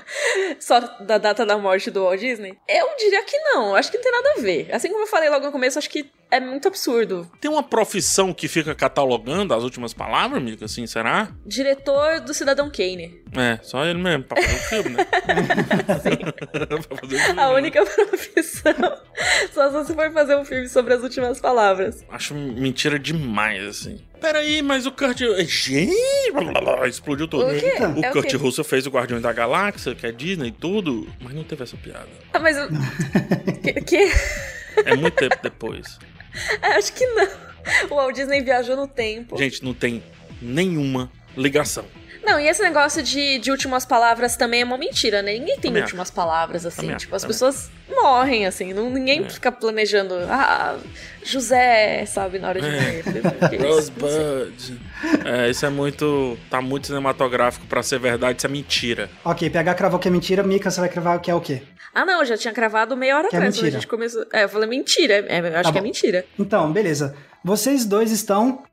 [0.59, 4.03] só da data da morte do Walt Disney, eu diria que não, acho que não
[4.03, 4.69] tem nada a ver.
[4.73, 7.29] Assim como eu falei logo no começo, acho que é muito absurdo.
[7.39, 10.63] Tem uma profissão que fica catalogando as últimas palavras, amigo?
[10.65, 11.29] Assim, será?
[11.45, 13.21] Diretor do Cidadão Kane.
[13.35, 15.05] É, só ele mesmo, pra fazer o filme, né?
[15.87, 17.47] Pra fazer o filme, A né?
[17.49, 18.73] única profissão.
[19.53, 22.05] Só se for fazer um filme sobre as últimas palavras.
[22.09, 24.01] Acho mentira demais, assim.
[24.19, 25.19] Peraí, mas o Kurt...
[25.45, 25.91] Gente!
[26.87, 27.45] Explodiu tudo.
[27.47, 27.73] O quê?
[27.79, 28.35] O É o Kurt quê?
[28.37, 31.77] Russell fez o Guardião da Galáxia, que é Disney e tudo, mas não teve essa
[31.77, 32.07] piada.
[32.33, 32.57] Ah, mas.
[32.57, 32.67] eu-
[33.61, 34.11] que, que-
[34.85, 35.99] É muito tempo depois.
[36.61, 37.27] Acho que não.
[37.89, 39.37] O Walt Disney viajou no tempo.
[39.37, 40.03] Gente, não tem
[40.41, 41.85] nenhuma ligação.
[42.23, 45.33] Não, e esse negócio de, de últimas palavras também é uma mentira, né?
[45.33, 46.81] Ninguém tem Também últimas palavras, assim.
[46.81, 47.53] Também tipo, acho, as também.
[47.53, 48.73] pessoas morrem, assim.
[48.73, 49.29] Não, ninguém É.
[49.29, 50.13] fica planejando.
[50.29, 50.75] Ah,
[51.23, 52.71] José, sabe, na hora de É.
[52.71, 53.57] morrer.
[53.65, 54.79] Rosebud.
[55.25, 56.37] É, isso é muito.
[56.49, 59.09] tá muito cinematográfico pra ser verdade, isso é mentira.
[59.23, 61.61] Ok, PH cravou que é mentira, Mika, você vai cravar que é o quê?
[61.99, 63.79] Ah, não, já tinha cravado meia hora Que é atrás a mentira.
[63.79, 64.25] gente começou.
[64.31, 65.25] É, eu falei mentira.
[65.27, 65.87] É, eu acho Tá que é bom.
[65.87, 66.25] mentira.
[66.37, 67.15] Então, beleza.
[67.43, 68.63] Vocês dois estão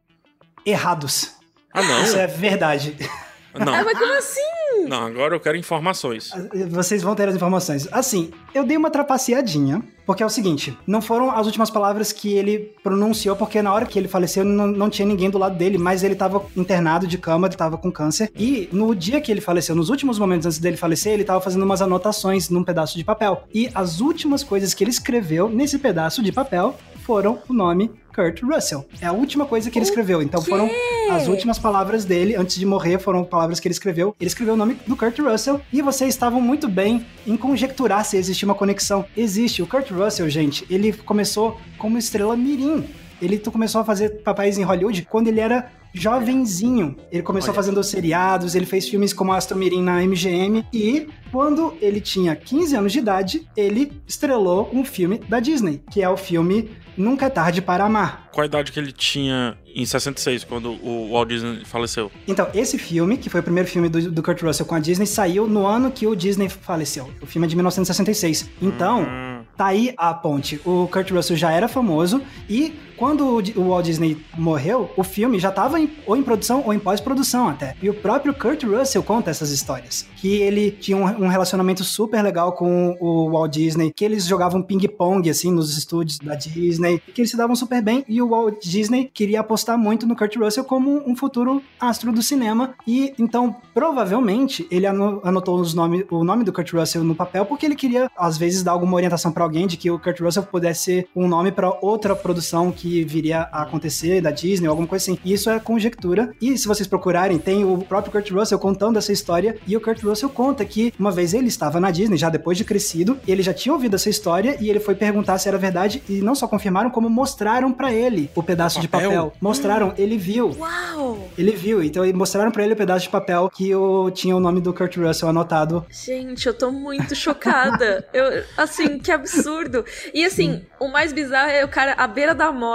[0.67, 1.33] errados.
[1.73, 2.03] Ah, não.
[2.05, 2.97] Isso é verdade.
[3.57, 4.41] Ah, Não, mas como assim?
[4.89, 6.31] Não, agora eu quero informações.
[6.69, 7.89] Vocês vão ter as informações.
[7.91, 12.33] Assim, eu dei uma trapaceadinha, porque é o seguinte: não foram as últimas palavras que
[12.33, 15.79] ele pronunciou, porque na hora que ele faleceu não, não tinha ninguém do lado dele,
[15.79, 18.31] mas ele tava internado de cama, ele tava com câncer.
[18.37, 21.63] E no dia que ele faleceu, nos últimos momentos antes dele falecer, ele tava fazendo
[21.63, 23.45] umas anotações num pedaço de papel.
[23.53, 28.43] E as últimas coisas que ele escreveu nesse pedaço de papel foram o nome Kurt
[28.43, 28.87] Russell.
[29.01, 30.23] É a última coisa que ele escreveu.
[30.23, 30.71] Então foram
[31.11, 34.17] as últimas palavras dele, antes de morrer, foram palavras que ele escreveu.
[34.19, 38.17] Ele escreveu o nome do Kurt Russell e vocês estavam muito bem em conjecturar se
[38.17, 39.05] existia uma conexão.
[39.17, 39.63] Existe.
[39.63, 42.89] O Kurt Russell, gente, ele começou como estrela mirim.
[43.21, 46.97] Ele começou a fazer papéis em Hollywood quando ele era jovenzinho.
[47.11, 47.57] Ele começou Olha.
[47.57, 52.77] fazendo seriados, ele fez filmes como Astro Mirim na MGM e quando ele tinha 15
[52.77, 57.31] anos de idade, ele estrelou um filme da Disney, que é o filme Nunca é
[57.31, 58.29] Tarde para Amar.
[58.33, 62.11] Qual a idade que ele tinha em 66, quando o Walt Disney faleceu?
[62.27, 65.07] Então, esse filme, que foi o primeiro filme do, do Kurt Russell com a Disney,
[65.07, 67.11] saiu no ano que o Disney faleceu.
[67.21, 68.49] O filme é de 1966.
[68.63, 70.61] Então, Hum, tá aí a ponte.
[70.65, 75.51] O Kurt Russell já era famoso e quando o Walt Disney morreu, o filme já
[75.51, 77.75] estava ou em produção ou em pós-produção até.
[77.83, 80.07] E o próprio Kurt Russell conta essas histórias.
[80.17, 85.29] Que ele tinha um, relacionamento super legal com o Walt Disney, que eles jogavam ping-pong,
[85.29, 88.05] assim, nos estúdios da Disney, que eles se davam super bem.
[88.09, 92.23] E o Walt Disney queria apostar muito no Kurt Russell como um futuro astro do
[92.23, 92.75] cinema.
[92.87, 97.67] E então, provavelmente, ele anotou os nome, o nome do Kurt Russell no papel porque
[97.67, 100.85] ele queria, às vezes, dar alguma orientação para alguém de que o Kurt Russell pudesse
[100.85, 105.05] ser um nome para outra produção que viria a acontecer da Disney ou alguma coisa
[105.05, 105.19] assim.
[105.25, 106.33] E isso é conjectura.
[106.41, 109.57] E se vocês procurarem, tem o próprio Kurt Russell contando essa história.
[109.67, 112.65] E o Kurt Russell conta que uma vez ele estava na Disney, já depois de
[112.65, 116.03] crescido, ele já tinha ouvido essa história e ele foi perguntar se era verdade.
[116.09, 119.01] E não só confirmaram, como mostraram para ele o pedaço papel?
[119.01, 119.33] de papel.
[119.41, 119.95] Mostraram, hum.
[119.97, 120.51] ele viu.
[120.59, 121.29] Uau!
[121.37, 121.83] Ele viu.
[121.83, 124.97] Então mostraram para ele o pedaço de papel que o, tinha o nome do Kurt
[124.97, 125.85] Russell anotado.
[125.91, 128.07] Gente, eu tô muito chocada.
[128.13, 129.85] eu, assim, que absurdo.
[130.13, 130.63] E assim, hum.
[130.81, 132.74] o mais bizarro é o cara à beira da morte,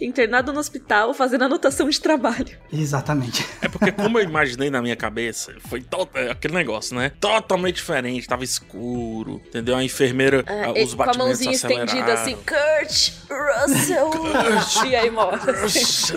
[0.00, 2.58] internado no hospital, fazendo anotação de trabalho.
[2.72, 3.46] Exatamente.
[3.60, 5.84] É porque, como eu imaginei na minha cabeça, foi
[6.14, 7.12] é, aquele negócio, né?
[7.20, 9.76] Totalmente diferente, tava escuro, entendeu?
[9.76, 14.10] A enfermeira, é, os batimentos Com a mãozinha estendida assim, Kurt Russell.
[14.30, 15.38] Kurt, e aí morre.
[15.66, 16.16] Isso,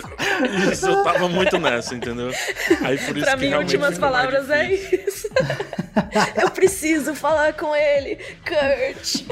[0.86, 2.30] eu tava muito nessa, entendeu?
[2.82, 5.28] Aí por isso pra que mim, últimas palavras é isso.
[6.40, 9.24] eu preciso falar com ele, Kurt.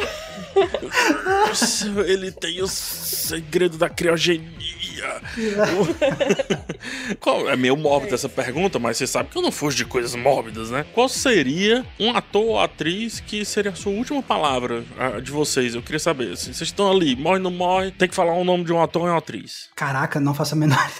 [2.06, 4.62] Ele tem o segredo da criogenia.
[7.20, 10.14] Qual, é meio mórbida essa pergunta, mas você sabe que eu não fujo de coisas
[10.14, 10.84] mórbidas, né?
[10.92, 14.84] Qual seria um ator ou atriz que seria a sua última palavra
[15.22, 15.74] de vocês?
[15.74, 16.32] Eu queria saber.
[16.32, 18.80] Assim, vocês estão ali, morre ou não morre, tem que falar o nome de um
[18.80, 19.70] ator ou uma atriz.
[19.74, 20.90] Caraca, não faço a menor.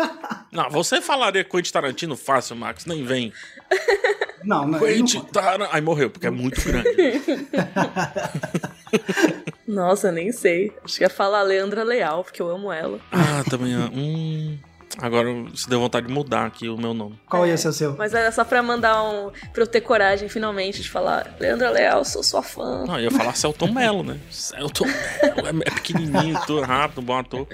[0.50, 3.32] não, você falaria Quentin Tarantino fácil, Max, nem vem.
[4.44, 4.78] Não, não.
[4.78, 5.24] Quentin não...
[5.26, 5.68] Tarantino.
[5.70, 6.90] Aí morreu, porque é muito grande.
[9.66, 10.72] Nossa, nem sei.
[10.84, 12.98] Acho que ia falar Leandra Leal, porque eu amo ela.
[13.12, 13.76] Ah, também.
[13.76, 14.58] Hum.
[14.98, 17.18] Agora se deu vontade de mudar aqui o meu nome.
[17.28, 17.96] Qual ia ser o seu?
[17.96, 19.30] Mas era só pra mandar um.
[19.52, 22.84] pra eu ter coragem finalmente de falar: Leandra Leal, sou sua fã.
[22.86, 24.18] Não, eu ia falar Celton Mello, né?
[24.30, 27.46] Celton Mello é, é pequenininho, tudo rápido, bom ator.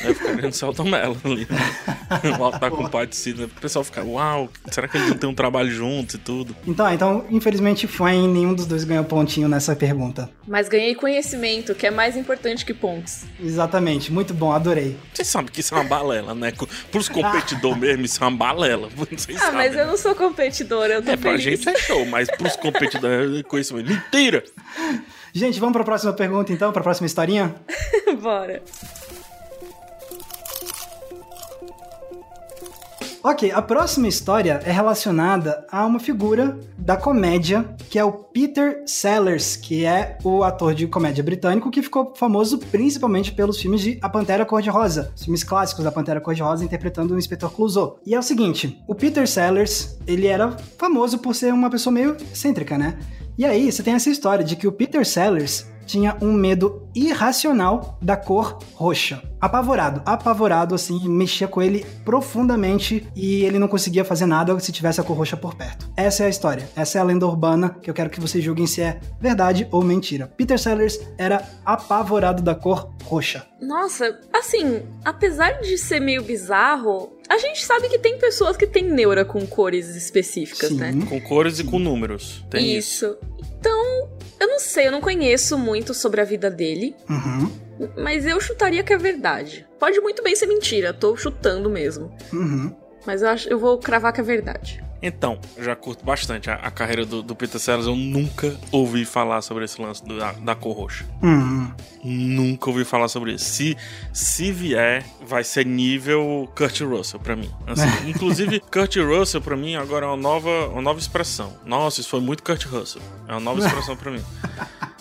[0.00, 1.46] Aí eu ficaria no Celton Mello ali.
[1.50, 2.36] Né?
[2.36, 3.44] Voltar com o pai de si, né?
[3.44, 6.56] O pessoal fica: Uau, será que eles não têm um trabalho juntos e tudo?
[6.66, 10.30] Então, então infelizmente foi nenhum dos dois ganhou pontinho nessa pergunta.
[10.46, 13.24] Mas ganhei conhecimento, que é mais importante que pontos.
[13.40, 14.96] Exatamente, muito bom, adorei.
[15.12, 16.52] Você sabe que isso é uma balela, né?
[16.90, 18.88] Pros competidores mesmo, isso é uma balela.
[18.94, 21.22] Vocês ah, sabem, mas eu não sou competidora, eu tô É, feliz.
[21.22, 23.88] pra gente é show, mas pros competidores é conhecimento.
[23.88, 24.42] Mentira!
[25.32, 27.54] Gente, vamos pra próxima pergunta então, pra próxima historinha?
[28.22, 28.62] Bora.
[33.28, 38.84] Ok, a próxima história é relacionada a uma figura da comédia, que é o Peter
[38.86, 43.98] Sellers, que é o ator de comédia britânico que ficou famoso principalmente pelos filmes de
[44.00, 47.98] A Pantera Cor-de-Rosa, os filmes clássicos da Pantera Cor-de-Rosa interpretando o Inspetor Clouseau.
[48.06, 52.16] E é o seguinte, o Peter Sellers, ele era famoso por ser uma pessoa meio
[52.32, 52.96] excêntrica, né?
[53.36, 57.98] E aí, você tem essa história de que o Peter Sellers tinha um medo irracional
[58.02, 59.22] da cor roxa.
[59.40, 65.00] Apavorado, apavorado, assim, mexia com ele profundamente e ele não conseguia fazer nada se tivesse
[65.00, 65.88] a cor roxa por perto.
[65.96, 68.66] Essa é a história, essa é a lenda urbana que eu quero que vocês julguem
[68.66, 70.26] se é verdade ou mentira.
[70.36, 73.46] Peter Sellers era apavorado da cor roxa.
[73.60, 78.84] Nossa, assim, apesar de ser meio bizarro, a gente sabe que tem pessoas que têm
[78.84, 80.76] neura com cores específicas, Sim.
[80.76, 80.92] né?
[81.08, 82.44] Com cores e com números.
[82.50, 83.06] Tem isso.
[83.06, 83.18] isso.
[83.58, 86.94] Então, eu não sei, eu não conheço muito sobre a vida dele.
[87.08, 87.50] Uhum.
[87.96, 89.66] Mas eu chutaria que é verdade.
[89.78, 92.14] Pode muito bem ser mentira, tô chutando mesmo.
[92.32, 92.74] Uhum.
[93.06, 94.82] Mas eu, acho, eu vou cravar que é verdade.
[95.02, 97.86] Então, já curto bastante a, a carreira do, do, Peter Sellers.
[97.86, 101.06] Eu nunca ouvi falar sobre esse lance do, da, da cor roxa.
[101.22, 101.70] Uhum.
[102.02, 103.44] Nunca ouvi falar sobre isso.
[103.44, 103.76] Se,
[104.12, 107.50] se vier, vai ser nível Kurt Russell pra mim.
[107.66, 111.52] Assim, inclusive, Kurt Russell pra mim agora é uma nova, uma nova expressão.
[111.64, 113.02] Nossa, isso foi muito Kurt Russell.
[113.28, 114.22] É uma nova expressão pra mim.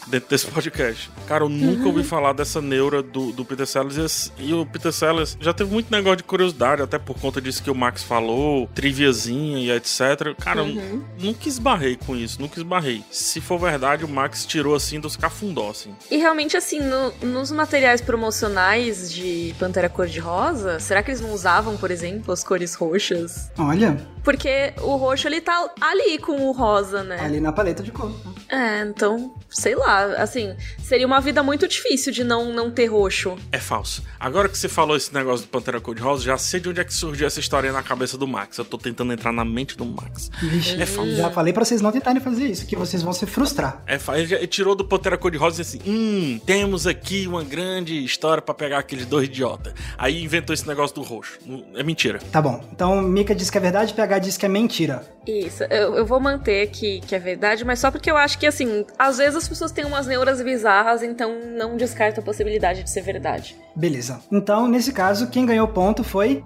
[0.07, 1.09] Dentro desse podcast.
[1.27, 4.31] Cara, eu nunca ouvi falar dessa neura do, do Peter Sellers.
[4.37, 7.69] E, o Peter Sellers já teve muito negócio de curiosidade, até por conta disso que
[7.69, 10.35] o Max falou, triviazinha e etc.
[10.39, 11.03] Cara, uhum.
[11.19, 13.03] nunca esbarrei com isso, nunca esbarrei.
[13.09, 15.93] Se for verdade, o Max tirou assim dos cafundó, assim.
[16.09, 21.77] E realmente, assim, no, nos materiais promocionais de Pantera Cor-de-Rosa, será que eles não usavam,
[21.77, 23.51] por exemplo, as cores roxas?
[23.57, 23.97] Olha.
[24.23, 27.19] Porque o roxo, ele tá ali com o rosa, né?
[27.19, 28.09] Ali na paleta de cor.
[28.09, 28.33] Né?
[28.49, 33.35] É, então, sei lá, assim, seria uma vida muito difícil de não, não ter roxo.
[33.51, 34.03] É falso.
[34.19, 36.93] Agora que você falou esse negócio do Pantera Cor-de-Rosa, já sei de onde é que
[36.93, 38.57] surgiu essa história na cabeça do Max.
[38.57, 40.29] Eu tô tentando entrar na mente do Max.
[40.41, 41.15] Vixe, é falso.
[41.15, 43.83] Já falei pra vocês não tentarem fazer isso, que vocês vão se frustrar.
[43.85, 44.21] É falso.
[44.21, 48.41] Ele, ele tirou do Pantera Cor-de-Rosa e disse assim: hum, temos aqui uma grande história
[48.41, 49.73] para pegar aqueles dois idiotas.
[49.97, 51.39] Aí inventou esse negócio do roxo.
[51.75, 52.19] É mentira.
[52.31, 52.63] Tá bom.
[52.71, 55.05] Então, Mika diz que é verdade, PH diz que é mentira.
[55.27, 58.45] Isso, eu, eu vou manter que, que é verdade, mas só porque eu acho que,
[58.45, 62.89] assim, às vezes as pessoas têm umas neuras bizarras, então não descarta a possibilidade de
[62.89, 63.55] ser verdade.
[63.75, 64.19] Beleza.
[64.31, 66.43] Então, nesse caso, quem ganhou ponto foi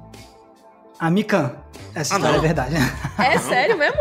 [0.99, 1.55] a Mikan.
[1.93, 2.43] Essa ah, história não.
[2.43, 2.75] é verdade.
[3.19, 3.99] É sério mesmo?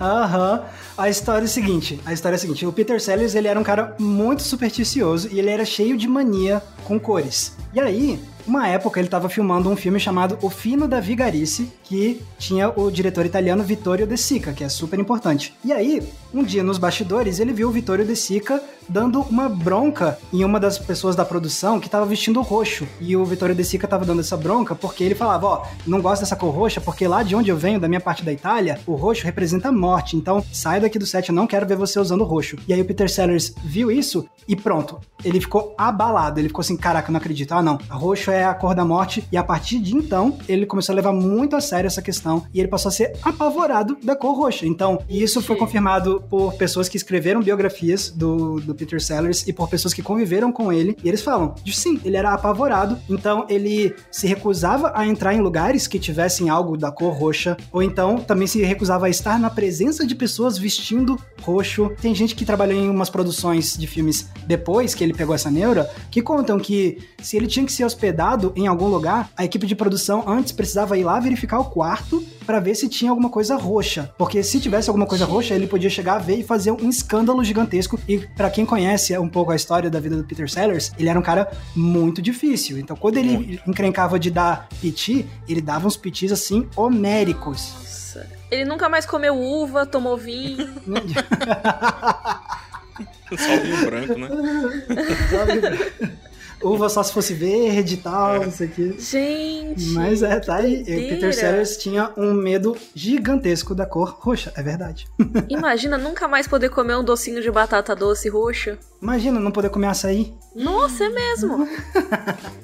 [0.00, 0.64] Aham.
[0.98, 3.60] A história é a seguinte, a história é a seguinte, o Peter Sellers, ele era
[3.60, 7.52] um cara muito supersticioso e ele era cheio de mania com cores.
[7.74, 12.22] E aí, uma época ele estava filmando um filme chamado O Fino da Vigarice, que
[12.38, 15.52] tinha o diretor italiano Vittorio De Sica, que é super importante.
[15.64, 20.16] E aí, um dia nos bastidores, ele viu o Vittorio De Sica dando uma bronca
[20.32, 22.86] em uma das pessoas da produção que estava vestindo roxo.
[23.00, 26.00] E o Vittorio De Sica estava dando essa bronca porque ele falava, ó, oh, não
[26.00, 28.78] gosto dessa cor roxa porque lá de onde eu venho, da minha parte da Itália,
[28.86, 30.16] o roxo representa a morte.
[30.16, 32.56] Então, sai daqui do set, eu não quero ver você usando roxo.
[32.66, 35.00] E aí o Peter Sellers viu isso e pronto.
[35.24, 36.38] Ele ficou abalado.
[36.38, 37.52] Ele ficou assim, caraca, não acredito.
[37.52, 37.78] Ah, não.
[37.88, 39.26] Roxo é a cor da morte.
[39.30, 42.60] E a partir de então, ele começou a levar muito a sério essa questão e
[42.60, 44.66] ele passou a ser apavorado da cor roxa.
[44.66, 49.68] Então, isso foi confirmado por pessoas que escreveram biografias do, do Peter Sellers e por
[49.68, 50.96] pessoas que conviveram com ele.
[51.02, 52.98] E eles falam de sim, ele era apavorado.
[53.08, 57.56] Então, ele se recusava a entrar em lugares que tivessem algo da cor roxa.
[57.72, 61.90] Ou então, também se recusava a estar na presença de pessoas vestindo roxo.
[62.00, 65.90] Tem gente que trabalhou em umas produções de filmes depois que ele pegou essa neura
[66.10, 69.74] que contam que se ele tinha que ser hospedado em algum lugar, a equipe de
[69.74, 74.14] produção antes precisava ir lá verificar o quarto para ver se tinha alguma coisa roxa.
[74.16, 77.42] Porque se tivesse alguma coisa roxa, ele podia chegar a ver e fazer um escândalo
[77.42, 77.98] gigantesco.
[78.08, 81.18] E para quem conhece um pouco a história da vida do Peter Sellers, ele era
[81.18, 82.78] um cara muito difícil.
[82.78, 87.74] Então, quando ele encrencava de dar piti, ele dava uns pitis assim homéricos.
[87.74, 88.26] Nossa.
[88.50, 90.66] Ele nunca mais comeu uva, tomou vinho.
[93.36, 94.28] Só vinho branco, né?
[95.30, 96.16] Só vinho branco
[96.62, 98.46] uva só se fosse verde e tal, é.
[98.46, 98.96] isso aqui.
[98.98, 99.90] Gente!
[99.90, 100.82] Mas é, tá aí.
[100.82, 105.06] O Peter Sellers tinha um medo gigantesco da cor roxa, é verdade.
[105.48, 108.78] Imagina nunca mais poder comer um docinho de batata doce roxa.
[109.02, 110.34] Imagina não poder comer açaí.
[110.54, 111.68] Nossa, é mesmo.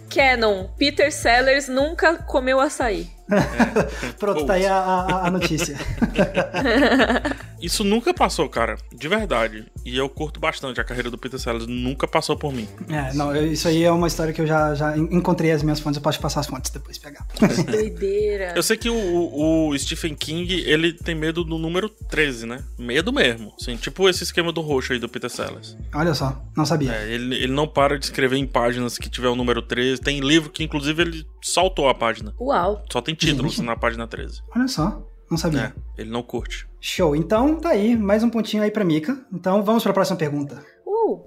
[0.09, 3.11] Canon, Peter Sellers nunca comeu açaí.
[3.33, 4.13] É.
[4.19, 5.77] Pronto, tá aí a, a, a notícia.
[7.63, 8.77] Isso nunca passou, cara.
[8.93, 9.65] De verdade.
[9.85, 11.67] E eu curto bastante a carreira do Peter Sellers.
[11.69, 12.67] Nunca passou por mim.
[12.89, 15.97] É, não, isso aí é uma história que eu já, já encontrei as minhas fontes.
[15.97, 17.25] Eu posso passar as fontes depois pegar.
[17.71, 18.55] Doideira.
[18.57, 22.65] Eu sei que o, o, Stephen King, ele tem medo do número 13, né?
[22.77, 23.55] Medo mesmo.
[23.61, 25.77] Assim, tipo esse esquema do roxo aí do Peter Sellers.
[25.95, 26.93] Olha só, não sabia.
[26.93, 30.01] É, ele, ele não para de escrever em páginas que tiver o número 13.
[30.01, 32.35] Tem livro que, inclusive, ele saltou a página.
[32.41, 32.85] Uau.
[32.91, 33.67] Só tem títulos Gente.
[33.67, 34.43] na página 13.
[34.55, 35.03] Olha só.
[35.31, 35.75] Não sabia.
[35.97, 36.69] É, ele não curte.
[36.81, 37.17] Show.
[37.17, 39.19] Então, tá aí, mais um pontinho aí pra Mika.
[39.33, 40.63] Então, vamos pra próxima pergunta.
[40.87, 41.25] Uh!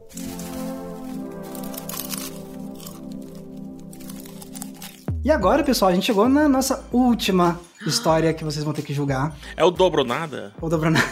[5.24, 8.94] E agora, pessoal, a gente chegou na nossa última história que vocês vão ter que
[8.94, 9.36] julgar.
[9.58, 10.54] É o dobro nada?
[10.62, 11.08] O dobro nada.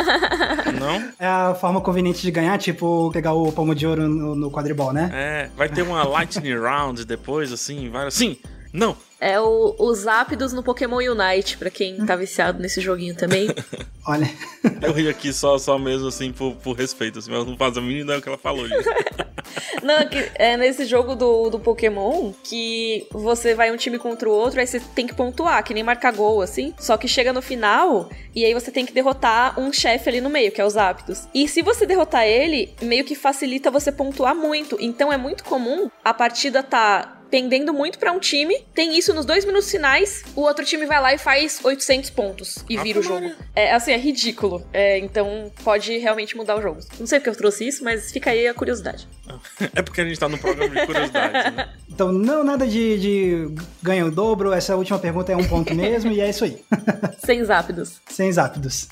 [0.80, 1.12] Não?
[1.18, 4.94] É a forma conveniente de ganhar, tipo pegar o palmo de ouro no, no quadribol,
[4.94, 5.10] né?
[5.12, 8.14] É, vai ter uma lightning round depois, assim, várias.
[8.14, 8.38] Sim,
[8.72, 13.48] não, é o, os ápidos no Pokémon Unite, pra quem tá viciado nesse joguinho também.
[14.06, 14.28] Olha.
[14.80, 17.80] Eu ri aqui só, só mesmo, assim, por, por respeito, assim, mas não faz a
[17.80, 18.66] mínima ideia que ela falou.
[19.82, 24.28] não, é, que é nesse jogo do, do Pokémon que você vai um time contra
[24.28, 26.74] o outro, aí você tem que pontuar, que nem marcar gol, assim.
[26.78, 30.30] Só que chega no final e aí você tem que derrotar um chefe ali no
[30.30, 31.28] meio, que é os ápidos.
[31.34, 34.76] E se você derrotar ele, meio que facilita você pontuar muito.
[34.80, 38.58] Então é muito comum a partida tá pendendo muito para um time.
[38.74, 40.24] Tem isso nos dois minutos finais.
[40.34, 43.30] O outro time vai lá e faz 800 pontos e ah, vira o jogo.
[43.54, 44.66] É assim, é ridículo.
[44.72, 46.80] É, então pode realmente mudar o jogo.
[46.98, 49.06] Não sei porque eu trouxe isso, mas fica aí a curiosidade.
[49.74, 51.68] É porque a gente tá no programa de curiosidades, né?
[51.88, 54.52] Então, não nada de, de ganho o dobro.
[54.52, 56.62] Essa última pergunta é um ponto mesmo e é isso aí.
[57.18, 58.00] Sem zápidos.
[58.08, 58.88] Sem zápidos.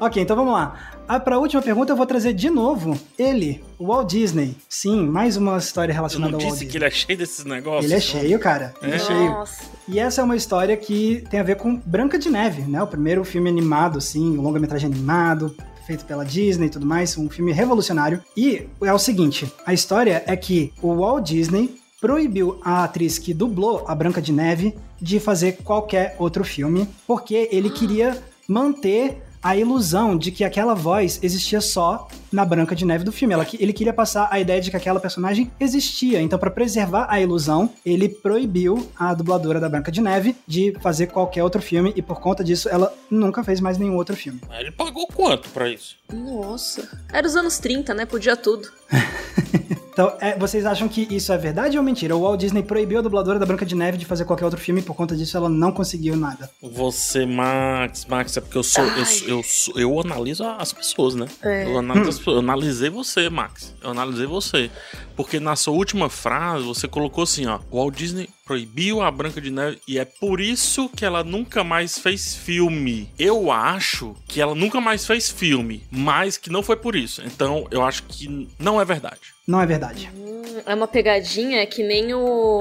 [0.00, 0.99] ok, então vamos lá.
[1.12, 4.54] Ah, para a última pergunta eu vou trazer de novo ele, o Walt Disney.
[4.68, 6.68] Sim, mais uma história relacionada ao Walt Disney.
[6.68, 7.84] disse que ele é cheio desses negócios?
[7.84, 8.72] Ele é cheio, cara.
[8.80, 9.44] Ele é, é cheio.
[9.88, 12.80] E essa é uma história que tem a ver com Branca de Neve, né?
[12.80, 15.52] O primeiro filme animado, assim, longa-metragem animado,
[15.84, 18.22] feito pela Disney e tudo mais, um filme revolucionário.
[18.36, 23.34] E é o seguinte, a história é que o Walt Disney proibiu a atriz que
[23.34, 28.16] dublou a Branca de Neve de fazer qualquer outro filme, porque ele queria
[28.46, 33.34] manter a ilusão de que aquela voz existia só na Branca de Neve do filme.
[33.34, 36.20] Ela, ele queria passar a ideia de que aquela personagem existia.
[36.20, 41.06] Então, para preservar a ilusão, ele proibiu a dubladora da Branca de Neve de fazer
[41.06, 44.40] qualquer outro filme e por conta disso ela nunca fez mais nenhum outro filme.
[44.58, 45.96] Ele pagou quanto para isso?
[46.12, 46.88] Nossa.
[47.12, 48.06] Era os anos 30, né?
[48.06, 48.68] Podia tudo.
[50.00, 52.16] Então, é, vocês acham que isso é verdade ou mentira?
[52.16, 54.80] O Walt Disney proibiu a dubladora da Branca de Neve de fazer qualquer outro filme
[54.80, 56.50] e por conta disso ela não conseguiu nada.
[56.62, 58.82] Você, Max, Max, é porque eu sou.
[58.82, 59.42] Eu, eu, eu,
[59.76, 61.26] eu, analiso as pessoas, né?
[61.42, 61.66] É.
[61.66, 62.32] Eu, analiso hum.
[62.32, 63.74] eu analisei você, Max.
[63.82, 64.70] Eu analisei você.
[65.14, 67.60] Porque na sua última frase você colocou assim, ó.
[67.70, 71.62] O Walt Disney proibiu a Branca de Neve e é por isso que ela nunca
[71.62, 73.08] mais fez filme.
[73.18, 77.22] Eu acho que ela nunca mais fez filme, mas que não foi por isso.
[77.24, 79.20] Então eu acho que não é verdade.
[79.50, 80.08] Não é verdade.
[80.14, 82.60] Hum, é uma pegadinha que nem o,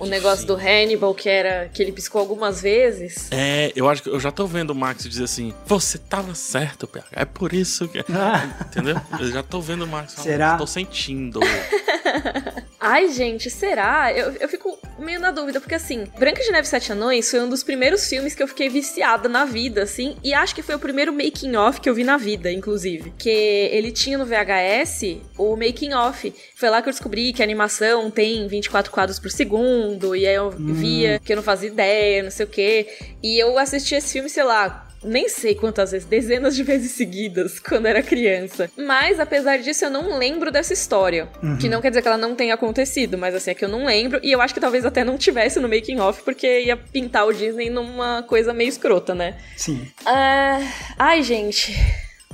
[0.00, 0.46] o negócio sim.
[0.46, 3.28] do Hannibal, que era que ele piscou algumas vezes.
[3.30, 6.86] É, eu acho que eu já tô vendo o Max dizer assim: você tava certo,
[6.86, 7.08] PH.
[7.12, 7.98] É por isso que.
[8.64, 8.96] Entendeu?
[9.20, 10.14] Eu já tô vendo o Max.
[10.14, 10.56] Será?
[10.56, 11.40] Tô sentindo.
[12.80, 14.10] Ai, gente, será?
[14.14, 17.40] Eu, eu fico meio na dúvida, porque assim, Branca de Neve e Sete Anões foi
[17.40, 20.74] um dos primeiros filmes que eu fiquei viciada na vida, assim, e acho que foi
[20.74, 23.12] o primeiro making off que eu vi na vida, inclusive.
[23.18, 26.32] Que ele tinha no VHS o making off.
[26.54, 30.34] Foi lá que eu descobri que a animação tem 24 quadros por segundo, e aí
[30.34, 30.74] eu hum.
[30.74, 32.86] via que eu não fazia ideia, não sei o quê.
[33.22, 37.58] E eu assisti esse filme, sei lá, nem sei quantas vezes, dezenas de vezes seguidas,
[37.60, 38.70] quando era criança.
[38.76, 41.28] Mas, apesar disso, eu não lembro dessa história.
[41.42, 41.56] Uhum.
[41.58, 43.84] Que não quer dizer que ela não tenha acontecido, mas assim, é que eu não
[43.86, 44.20] lembro.
[44.22, 47.32] E eu acho que talvez até não tivesse no making off, porque ia pintar o
[47.32, 49.38] Disney numa coisa meio escrota, né?
[49.56, 49.88] Sim.
[50.02, 50.68] Uh...
[50.98, 51.74] Ai, gente.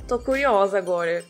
[0.07, 1.23] Tô curiosa agora.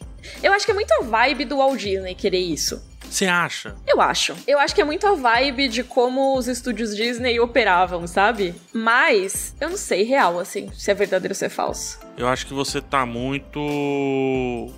[0.43, 2.81] Eu acho que é muito a vibe do Walt Disney querer isso.
[3.09, 3.75] Você acha?
[3.87, 4.35] Eu acho.
[4.45, 8.53] Eu acho que é muito a vibe de como os estúdios Disney operavam, sabe?
[8.73, 11.99] Mas eu não sei real, assim, se é verdadeiro ou se é falso.
[12.17, 13.59] Eu acho que você tá muito.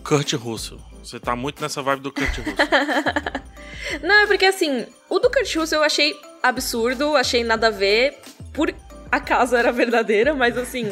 [0.03, 0.79] Kurt Russell.
[1.03, 2.67] Você tá muito nessa vibe do Kurt Russell.
[4.03, 8.19] não, é porque assim, o do Kurt Russell eu achei absurdo, achei nada a ver.
[8.53, 8.73] Por
[9.11, 10.91] acaso era verdadeira, mas assim.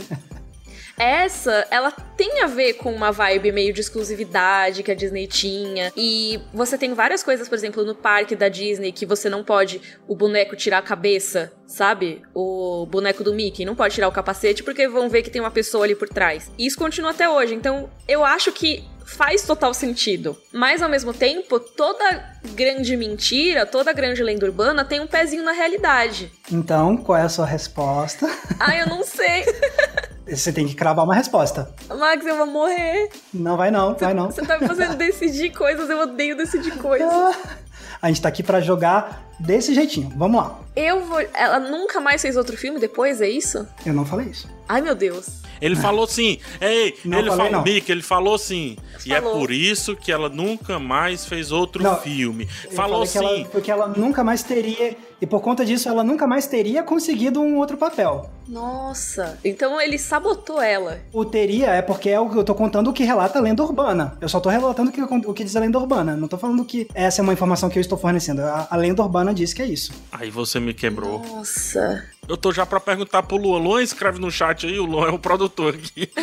[0.97, 5.93] Essa, ela tem a ver com uma vibe meio de exclusividade que a Disney tinha.
[5.95, 9.79] E você tem várias coisas, por exemplo, no parque da Disney que você não pode
[10.07, 12.23] o boneco tirar a cabeça, sabe?
[12.33, 15.51] O boneco do Mickey não pode tirar o capacete porque vão ver que tem uma
[15.51, 16.51] pessoa ali por trás.
[16.57, 17.53] E isso continua até hoje.
[17.53, 20.37] Então, eu acho que faz total sentido.
[20.51, 25.53] Mas ao mesmo tempo, toda grande mentira, toda grande lenda urbana tem um pezinho na
[25.53, 26.31] realidade.
[26.51, 28.27] Então, qual é a sua resposta?
[28.59, 29.45] Ah, eu não sei.
[30.27, 31.73] Você tem que cravar uma resposta.
[31.87, 33.09] Max, eu vou morrer.
[33.31, 34.31] Não vai não, vai não.
[34.31, 37.07] Você tá me fazendo decidir coisas, eu odeio decidir coisas.
[38.01, 40.11] A gente tá aqui para jogar desse jeitinho.
[40.15, 40.59] Vamos lá.
[40.75, 41.19] Eu vou.
[41.33, 43.67] Ela nunca mais fez outro filme depois, é isso?
[43.85, 44.47] Eu não falei isso.
[44.69, 45.41] Ai, meu Deus.
[45.61, 49.95] Ele falou assim, ei, não ele falou, Mick, ele falou assim, e é por isso
[49.95, 52.45] que ela nunca mais fez outro não, filme.
[52.71, 53.17] Falou assim.
[53.17, 57.41] Ela, porque ela nunca mais teria, e por conta disso ela nunca mais teria conseguido
[57.41, 58.29] um outro papel.
[58.47, 60.99] Nossa, então ele sabotou ela.
[61.11, 63.63] O teria é porque é o que eu tô contando o que relata a lenda
[63.63, 64.15] urbana.
[64.21, 66.15] Eu só tô relatando o que, o que diz a lenda urbana.
[66.15, 68.41] Não tô falando que essa é uma informação que eu estou fornecendo.
[68.41, 69.91] A, a lenda urbana diz que é isso.
[70.11, 71.19] Aí você me quebrou.
[71.19, 72.05] Nossa.
[72.27, 73.59] Eu tô já pra perguntar pro Luan.
[73.59, 76.11] Luan, escreve no chat aí, o Luan é o produtor aqui.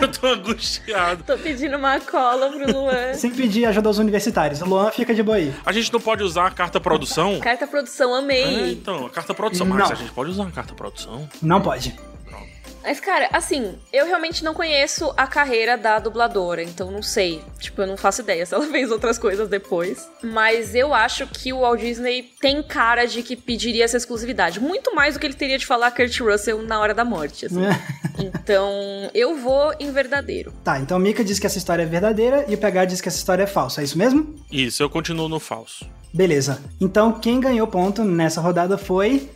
[0.00, 1.24] Eu tô angustiado.
[1.24, 3.14] Tô pedindo uma cola pro Luan.
[3.14, 4.60] Sem pedir ajuda aos universitários.
[4.62, 5.52] O Luan fica de boa aí.
[5.64, 7.40] A gente não pode usar a carta produção?
[7.40, 8.44] Carta produção, amei.
[8.44, 9.66] É, então, a carta produção.
[9.66, 11.28] Mas a gente pode usar a carta produção?
[11.42, 11.98] Não pode.
[12.88, 17.44] Mas, cara, assim, eu realmente não conheço a carreira da dubladora, então não sei.
[17.58, 20.08] Tipo, eu não faço ideia se ela fez outras coisas depois.
[20.22, 24.58] Mas eu acho que o Walt Disney tem cara de que pediria essa exclusividade.
[24.58, 27.60] Muito mais do que ele teria de falar Kurt Russell na hora da morte, assim.
[28.18, 28.72] então,
[29.12, 30.50] eu vou em verdadeiro.
[30.64, 33.18] Tá, então Mika diz que essa história é verdadeira e o PH diz que essa
[33.18, 34.34] história é falsa, é isso mesmo?
[34.50, 35.86] Isso, eu continuo no falso.
[36.14, 36.62] Beleza.
[36.80, 39.28] Então, quem ganhou ponto nessa rodada foi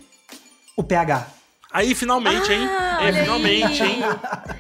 [0.75, 1.42] o PH.
[1.73, 2.69] Aí, finalmente, hein?
[2.69, 4.03] Ah, é, finalmente, hein?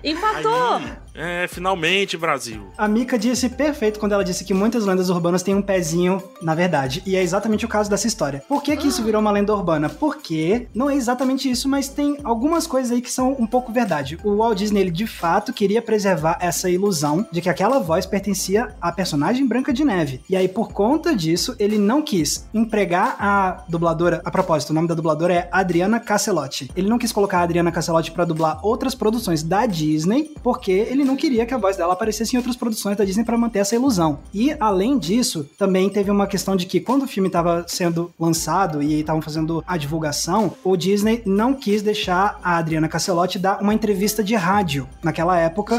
[0.02, 0.76] Empatou!
[0.76, 2.62] Aí, é, finalmente, Brasil.
[2.76, 6.54] A Mika disse perfeito quando ela disse que muitas lendas urbanas têm um pezinho na
[6.54, 7.02] verdade.
[7.06, 8.42] E é exatamente o caso dessa história.
[8.48, 9.88] Por que, que isso virou uma lenda urbana?
[9.88, 14.18] Porque não é exatamente isso, mas tem algumas coisas aí que são um pouco verdade.
[14.24, 18.68] O Walt Disney, ele de fato queria preservar essa ilusão de que aquela voz pertencia
[18.80, 20.20] à personagem Branca de Neve.
[20.28, 24.20] E aí, por conta disso, ele não quis empregar a dubladora.
[24.24, 26.70] A propósito, o nome da dubladora é Adriana Casselotti.
[26.76, 31.01] Ele não quis colocar a Adriana Casselotti para dublar outras produções da Disney, porque ele
[31.04, 33.74] Não queria que a voz dela aparecesse em outras produções da Disney para manter essa
[33.74, 34.20] ilusão.
[34.32, 38.82] E além disso, também teve uma questão de que quando o filme estava sendo lançado
[38.82, 43.74] e estavam fazendo a divulgação, o Disney não quis deixar a Adriana Casselotti dar uma
[43.74, 45.78] entrevista de rádio naquela época,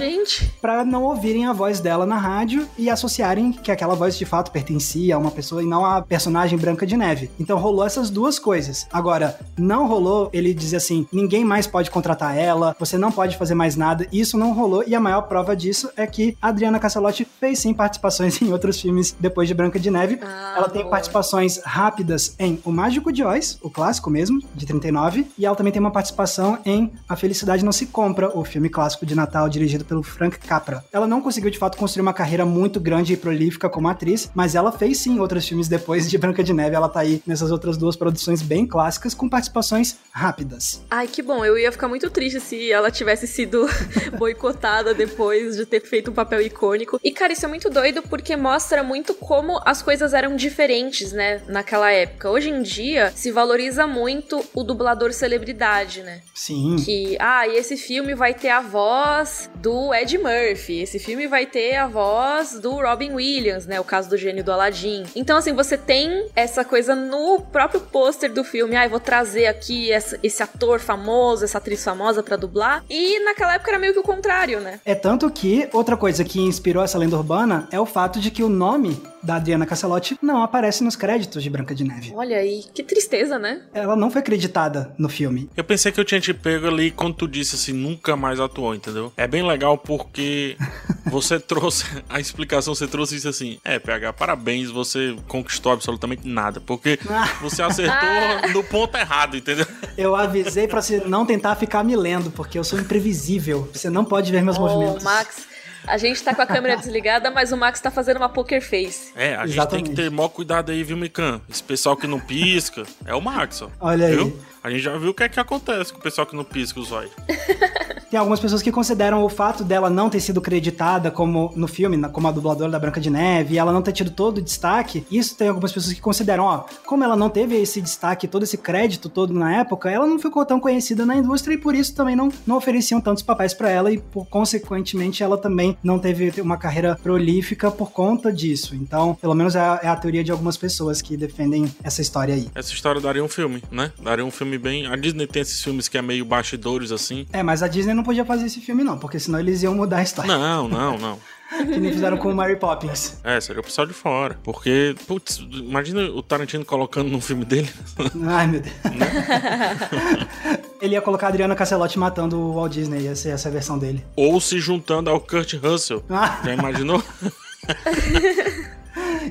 [0.61, 4.51] para não ouvirem a voz dela na rádio e associarem que aquela voz de fato
[4.51, 7.29] pertencia a uma pessoa e não a personagem Branca de Neve.
[7.39, 8.87] Então rolou essas duas coisas.
[8.91, 13.55] Agora, não rolou ele dizer assim: ninguém mais pode contratar ela, você não pode fazer
[13.55, 14.07] mais nada.
[14.11, 17.73] Isso não rolou e a maior prova disso é que a Adriana Casalotti fez sim
[17.73, 20.19] participações em outros filmes depois de Branca de Neve.
[20.21, 25.27] Ah, ela tem participações rápidas em O Mágico de Oz, o clássico mesmo, de 39,
[25.37, 29.05] e ela também tem uma participação em A Felicidade Não Se Compra, o filme clássico
[29.05, 30.83] de Natal dirigido pelo Frank Capra.
[30.91, 34.55] Ela não conseguiu de fato construir uma carreira muito grande e prolífica como atriz, mas
[34.55, 36.75] ela fez sim outros filmes depois de Branca de Neve.
[36.75, 40.81] Ela tá aí nessas outras duas produções bem clássicas com participações rápidas.
[40.89, 41.43] Ai, que bom.
[41.43, 43.67] Eu ia ficar muito triste se ela tivesse sido
[44.17, 46.99] boicotada depois de ter feito um papel icônico.
[47.03, 51.41] E, cara, isso é muito doido porque mostra muito como as coisas eram diferentes, né,
[51.47, 52.29] naquela época.
[52.29, 56.21] Hoje em dia, se valoriza muito o dublador celebridade, né?
[56.33, 56.77] Sim.
[56.83, 61.45] Que, ah, e esse filme vai ter a voz do Ed Murphy, esse filme vai
[61.45, 63.79] ter a voz do Robin Williams, né?
[63.79, 65.03] O caso do gênio do Aladdin.
[65.15, 68.75] Então, assim, você tem essa coisa no próprio pôster do filme.
[68.75, 72.83] Ah, eu vou trazer aqui essa, esse ator famoso, essa atriz famosa para dublar.
[72.89, 74.79] E naquela época era meio que o contrário, né?
[74.85, 78.43] É tanto que outra coisa que inspirou essa lenda urbana é o fato de que
[78.43, 82.11] o nome da Adriana Casselotti não aparece nos créditos de Branca de Neve.
[82.15, 83.61] Olha aí, que tristeza, né?
[83.73, 85.49] Ela não foi acreditada no filme.
[85.55, 88.75] Eu pensei que eu tinha te pego ali quando tu disse assim, nunca mais atuou,
[88.75, 89.13] entendeu?
[89.15, 90.57] É bem legal porque
[91.05, 96.59] você trouxe a explicação, você trouxe isso assim, é, PH, parabéns, você conquistou absolutamente nada,
[96.59, 96.99] porque
[97.41, 99.65] você acertou no ponto errado, entendeu?
[99.97, 103.69] Eu avisei para você não tentar ficar me lendo, porque eu sou imprevisível.
[103.73, 105.03] Você não pode ver meus oh, movimentos.
[105.03, 105.52] Max,
[105.85, 109.11] a gente tá com a câmera desligada, mas o Max tá fazendo uma poker face.
[109.15, 109.51] É, a Exatamente.
[109.53, 111.41] gente tem que ter maior cuidado aí, viu, Mikan?
[111.49, 113.69] Esse pessoal que não pisca é o Max, ó.
[113.79, 114.25] Olha viu?
[114.25, 114.52] aí.
[114.63, 116.79] A gente já viu o que é que acontece com o pessoal que não pisca
[116.79, 117.11] os olhos.
[118.13, 121.99] Tem algumas pessoas que consideram o fato dela não ter sido creditada como no filme,
[122.09, 125.03] como a dubladora da Branca de Neve, e ela não ter tido todo o destaque.
[125.09, 128.55] Isso tem algumas pessoas que consideram, ó, como ela não teve esse destaque, todo esse
[128.55, 132.15] crédito todo na época, ela não ficou tão conhecida na indústria e por isso também
[132.15, 136.55] não, não ofereciam tantos papéis para ela e por, consequentemente ela também não teve uma
[136.55, 138.75] carreira prolífica por conta disso.
[138.75, 142.35] Então, pelo menos é a, é a teoria de algumas pessoas que defendem essa história
[142.35, 142.47] aí.
[142.53, 143.91] Essa história daria um filme, né?
[143.99, 144.87] Daria um filme bem.
[144.87, 147.25] A Disney tem esses filmes que é meio bastidores assim.
[147.33, 149.97] É, mas a Disney não podia fazer esse filme, não, porque senão eles iam mudar
[149.97, 150.35] a história.
[150.37, 151.19] Não, não, não.
[151.57, 153.17] que nem fizeram com o Mary Poppins.
[153.23, 154.39] É, seria o pessoal de fora.
[154.43, 157.69] Porque, putz, imagina o Tarantino colocando no filme dele.
[158.27, 158.75] Ai, meu Deus.
[158.83, 160.27] Né?
[160.81, 163.79] Ele ia colocar a Adriana Casselotti matando o Walt Disney, ia ser essa a versão
[163.79, 164.03] dele.
[164.15, 166.03] Ou se juntando ao Kurt Russell.
[166.09, 166.41] Ah.
[166.43, 167.01] Já imaginou?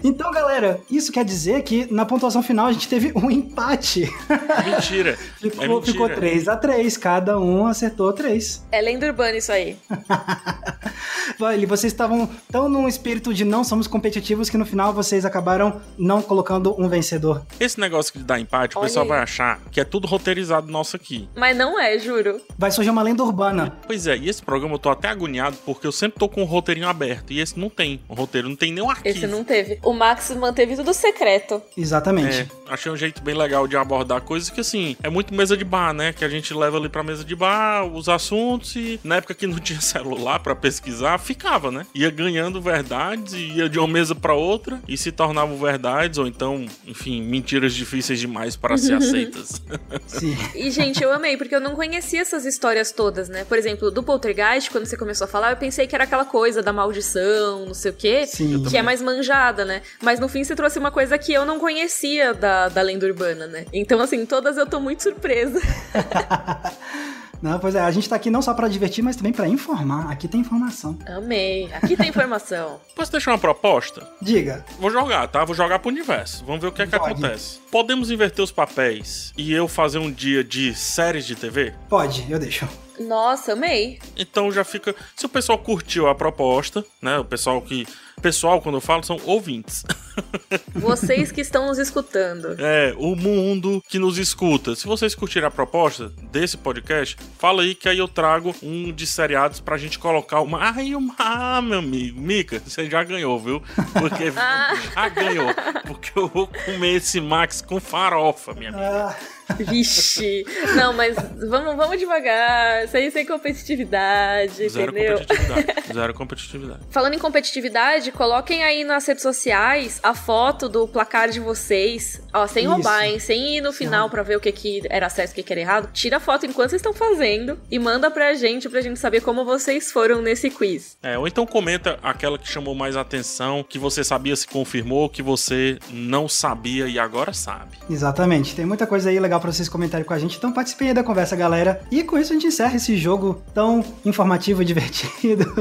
[0.03, 4.09] Então, galera, isso quer dizer que na pontuação final a gente teve um empate.
[4.64, 5.16] Mentira.
[5.16, 5.93] ficou, é mentira.
[5.93, 8.66] ficou 3 a 3 cada um acertou 3.
[8.70, 9.76] É lenda urbana isso aí.
[11.40, 15.80] Olha, vocês estavam tão num espírito de não somos competitivos que no final vocês acabaram
[15.99, 17.43] não colocando um vencedor.
[17.59, 19.09] Esse negócio de dar empate, Olha o pessoal aí.
[19.09, 21.28] vai achar que é tudo roteirizado nosso aqui.
[21.34, 22.40] Mas não é, juro.
[22.57, 23.76] Vai surgir uma lenda urbana.
[23.86, 26.47] Pois é, e esse programa eu tô até agoniado porque eu sempre tô com o
[26.47, 28.01] roteirinho aberto e esse não tem.
[28.09, 29.16] O roteiro não tem nem um arquivo.
[29.16, 29.78] Esse não teve.
[29.83, 31.61] O Max manteve tudo secreto.
[31.76, 32.41] Exatamente.
[32.41, 35.64] É, achei um jeito bem legal de abordar coisas que, assim, é muito mesa de
[35.64, 36.12] bar, né?
[36.12, 39.47] Que a gente leva ali pra mesa de bar os assuntos e na época que
[39.47, 41.85] não tinha celular para pesquisar, ficava, né?
[41.95, 46.26] Ia ganhando verdades e ia de uma mesa para outra e se tornavam verdades ou
[46.28, 49.61] então, enfim, mentiras difíceis demais para ser aceitas.
[50.07, 50.37] Sim.
[50.55, 53.45] E, gente, eu amei, porque eu não conhecia essas histórias todas, né?
[53.45, 56.62] Por exemplo, do Poltergeist, quando você começou a falar, eu pensei que era aquela coisa
[56.62, 58.62] da maldição, não sei o quê, Sim.
[58.64, 59.72] que é mais manjada, né?
[60.03, 63.47] Mas no fim você trouxe uma coisa que eu não conhecia da, da lenda urbana,
[63.47, 63.64] né?
[63.73, 65.61] Então, assim, todas eu tô muito surpresa.
[67.43, 70.12] Não, pois é, a gente tá aqui não só para divertir, mas também para informar.
[70.12, 70.97] Aqui tem informação.
[71.05, 71.68] Amei.
[71.73, 72.81] Aqui tem informação.
[72.95, 74.09] Posso deixar uma proposta?
[74.23, 74.64] Diga.
[74.79, 75.45] Vou jogar, tá?
[75.45, 76.45] Vou jogar pro universo.
[76.45, 77.59] Vamos ver o que é que acontece.
[77.68, 81.75] Podemos inverter os papéis e eu fazer um dia de séries de TV?
[81.89, 82.68] Pode, eu deixo.
[83.01, 83.99] Nossa, amei.
[84.16, 84.95] Então já fica.
[85.16, 87.18] Se o pessoal curtiu a proposta, né?
[87.18, 87.89] O pessoal que
[88.21, 89.85] Pessoal, quando eu falo, são ouvintes.
[90.75, 92.55] Vocês que estão nos escutando.
[92.59, 94.75] É, o mundo que nos escuta.
[94.75, 99.07] Se vocês curtirem a proposta desse podcast, fala aí que aí eu trago um de
[99.07, 100.59] seriados pra gente colocar uma.
[100.71, 101.15] Ai, uma.
[101.19, 102.21] Ah, meu amigo.
[102.21, 103.63] Mica, você já ganhou, viu?
[103.99, 104.75] Porque Ah.
[104.95, 105.49] já ganhou.
[105.87, 108.87] Porque eu vou comer esse Max com farofa, minha amiga.
[109.09, 109.17] Ah,
[109.59, 110.45] Vixe.
[110.77, 111.15] Não, mas
[111.49, 112.87] vamos, vamos devagar.
[112.89, 115.19] Sem, sem competitividade, Zero entendeu?
[115.19, 115.93] competitividade.
[115.93, 116.81] Zero competitividade.
[116.91, 122.20] Falando em competitividade, coloquem aí nas redes sociais a foto do placar de vocês.
[122.32, 122.72] Ó, sem Isso.
[122.72, 123.18] roubar, hein?
[123.18, 125.53] Sem ir no final pra ver o que, que era certo e o que, que
[125.53, 125.90] era errado.
[125.92, 129.44] Tira a foto enquanto vocês estão fazendo e manda pra gente, pra gente saber como
[129.44, 130.96] vocês foram nesse quiz.
[131.03, 135.22] É, ou então comenta aquela que chamou mais atenção, que você sabia se confirmou, que
[135.22, 137.76] você não sabia e agora sabe.
[137.88, 138.55] Exatamente.
[138.55, 140.36] Tem muita coisa aí legal pra vocês comentarem com a gente.
[140.38, 141.82] Então participem aí da conversa, galera.
[141.90, 145.53] E com isso a gente encerra esse jogo tão informativo e divertido.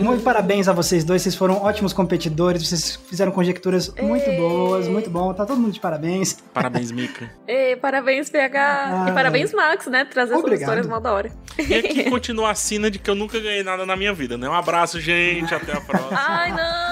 [0.00, 1.22] muito parabéns a vocês dois.
[1.22, 2.66] Vocês foram ótimos competidores.
[2.66, 4.36] Vocês fizeram conjecturas muito Ei.
[4.36, 4.88] boas.
[4.88, 5.32] Muito bom.
[5.32, 6.38] Tá todo mundo de parabéns.
[6.52, 7.30] Parabéns, Mika.
[7.46, 8.58] Ei, parabéns, PH.
[8.58, 10.04] Ah, e parabéns, Max, né?
[10.04, 11.30] Trazer essas histórias mal da hora.
[11.58, 14.48] E aqui continua a sina de que eu nunca ganhei nada na minha vida, né?
[14.48, 15.54] Um abraço, gente.
[15.54, 16.18] Até a próxima.
[16.18, 16.89] Ai, não!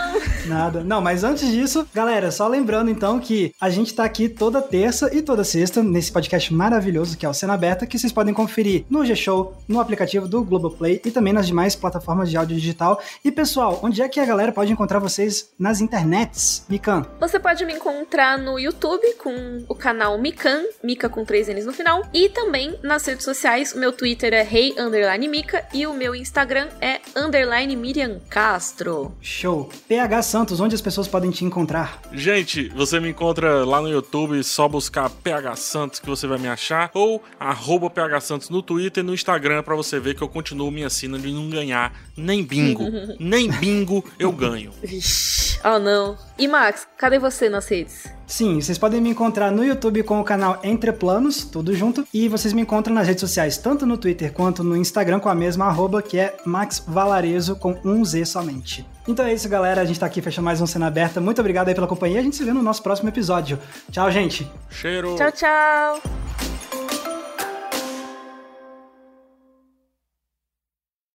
[0.48, 0.82] Nada.
[0.82, 5.14] Não, mas antes disso, galera, só lembrando então que a gente tá aqui toda terça
[5.14, 8.84] e toda sexta nesse podcast maravilhoso que é o Cena Aberta, que vocês podem conferir
[8.88, 13.00] no G-Show, no aplicativo do Globoplay e também nas demais plataformas de áudio digital.
[13.24, 16.64] E pessoal, onde é que a galera pode encontrar vocês nas internets?
[16.68, 17.06] Mikan.
[17.20, 21.72] Você pode me encontrar no YouTube com o canal Mikan, Mika com três N's no
[21.72, 23.72] final, e também nas redes sociais.
[23.72, 29.12] O meu Twitter é rei underline Mika e o meu Instagram é underline Miriam Castro.
[29.20, 29.68] Show.
[29.88, 32.00] PH Santos, onde as pessoas podem te encontrar?
[32.12, 36.48] Gente, você me encontra lá no YouTube, só buscar PH Santos que você vai me
[36.48, 40.28] achar, ou arroba PH Santos no Twitter e no Instagram pra você ver que eu
[40.28, 42.84] continuo minha sina de não ganhar nem bingo.
[43.18, 44.72] nem bingo eu ganho.
[44.82, 46.16] Vixe, oh não.
[46.38, 48.04] E Max, cadê você nas redes?
[48.26, 52.28] Sim, vocês podem me encontrar no YouTube com o canal Entre Planos, tudo junto, e
[52.28, 55.66] vocês me encontram nas redes sociais, tanto no Twitter quanto no Instagram, com a mesma
[55.66, 58.86] arroba, que é Max Valarezo, com um Z somente.
[59.08, 61.18] Então é isso, galera, a gente tá aqui fechando mais um Cena Aberta.
[61.18, 63.58] Muito obrigado aí pela companhia, a gente se vê no nosso próximo episódio.
[63.90, 64.46] Tchau, gente!
[64.70, 65.16] Cheiro!
[65.16, 66.87] Tchau, tchau!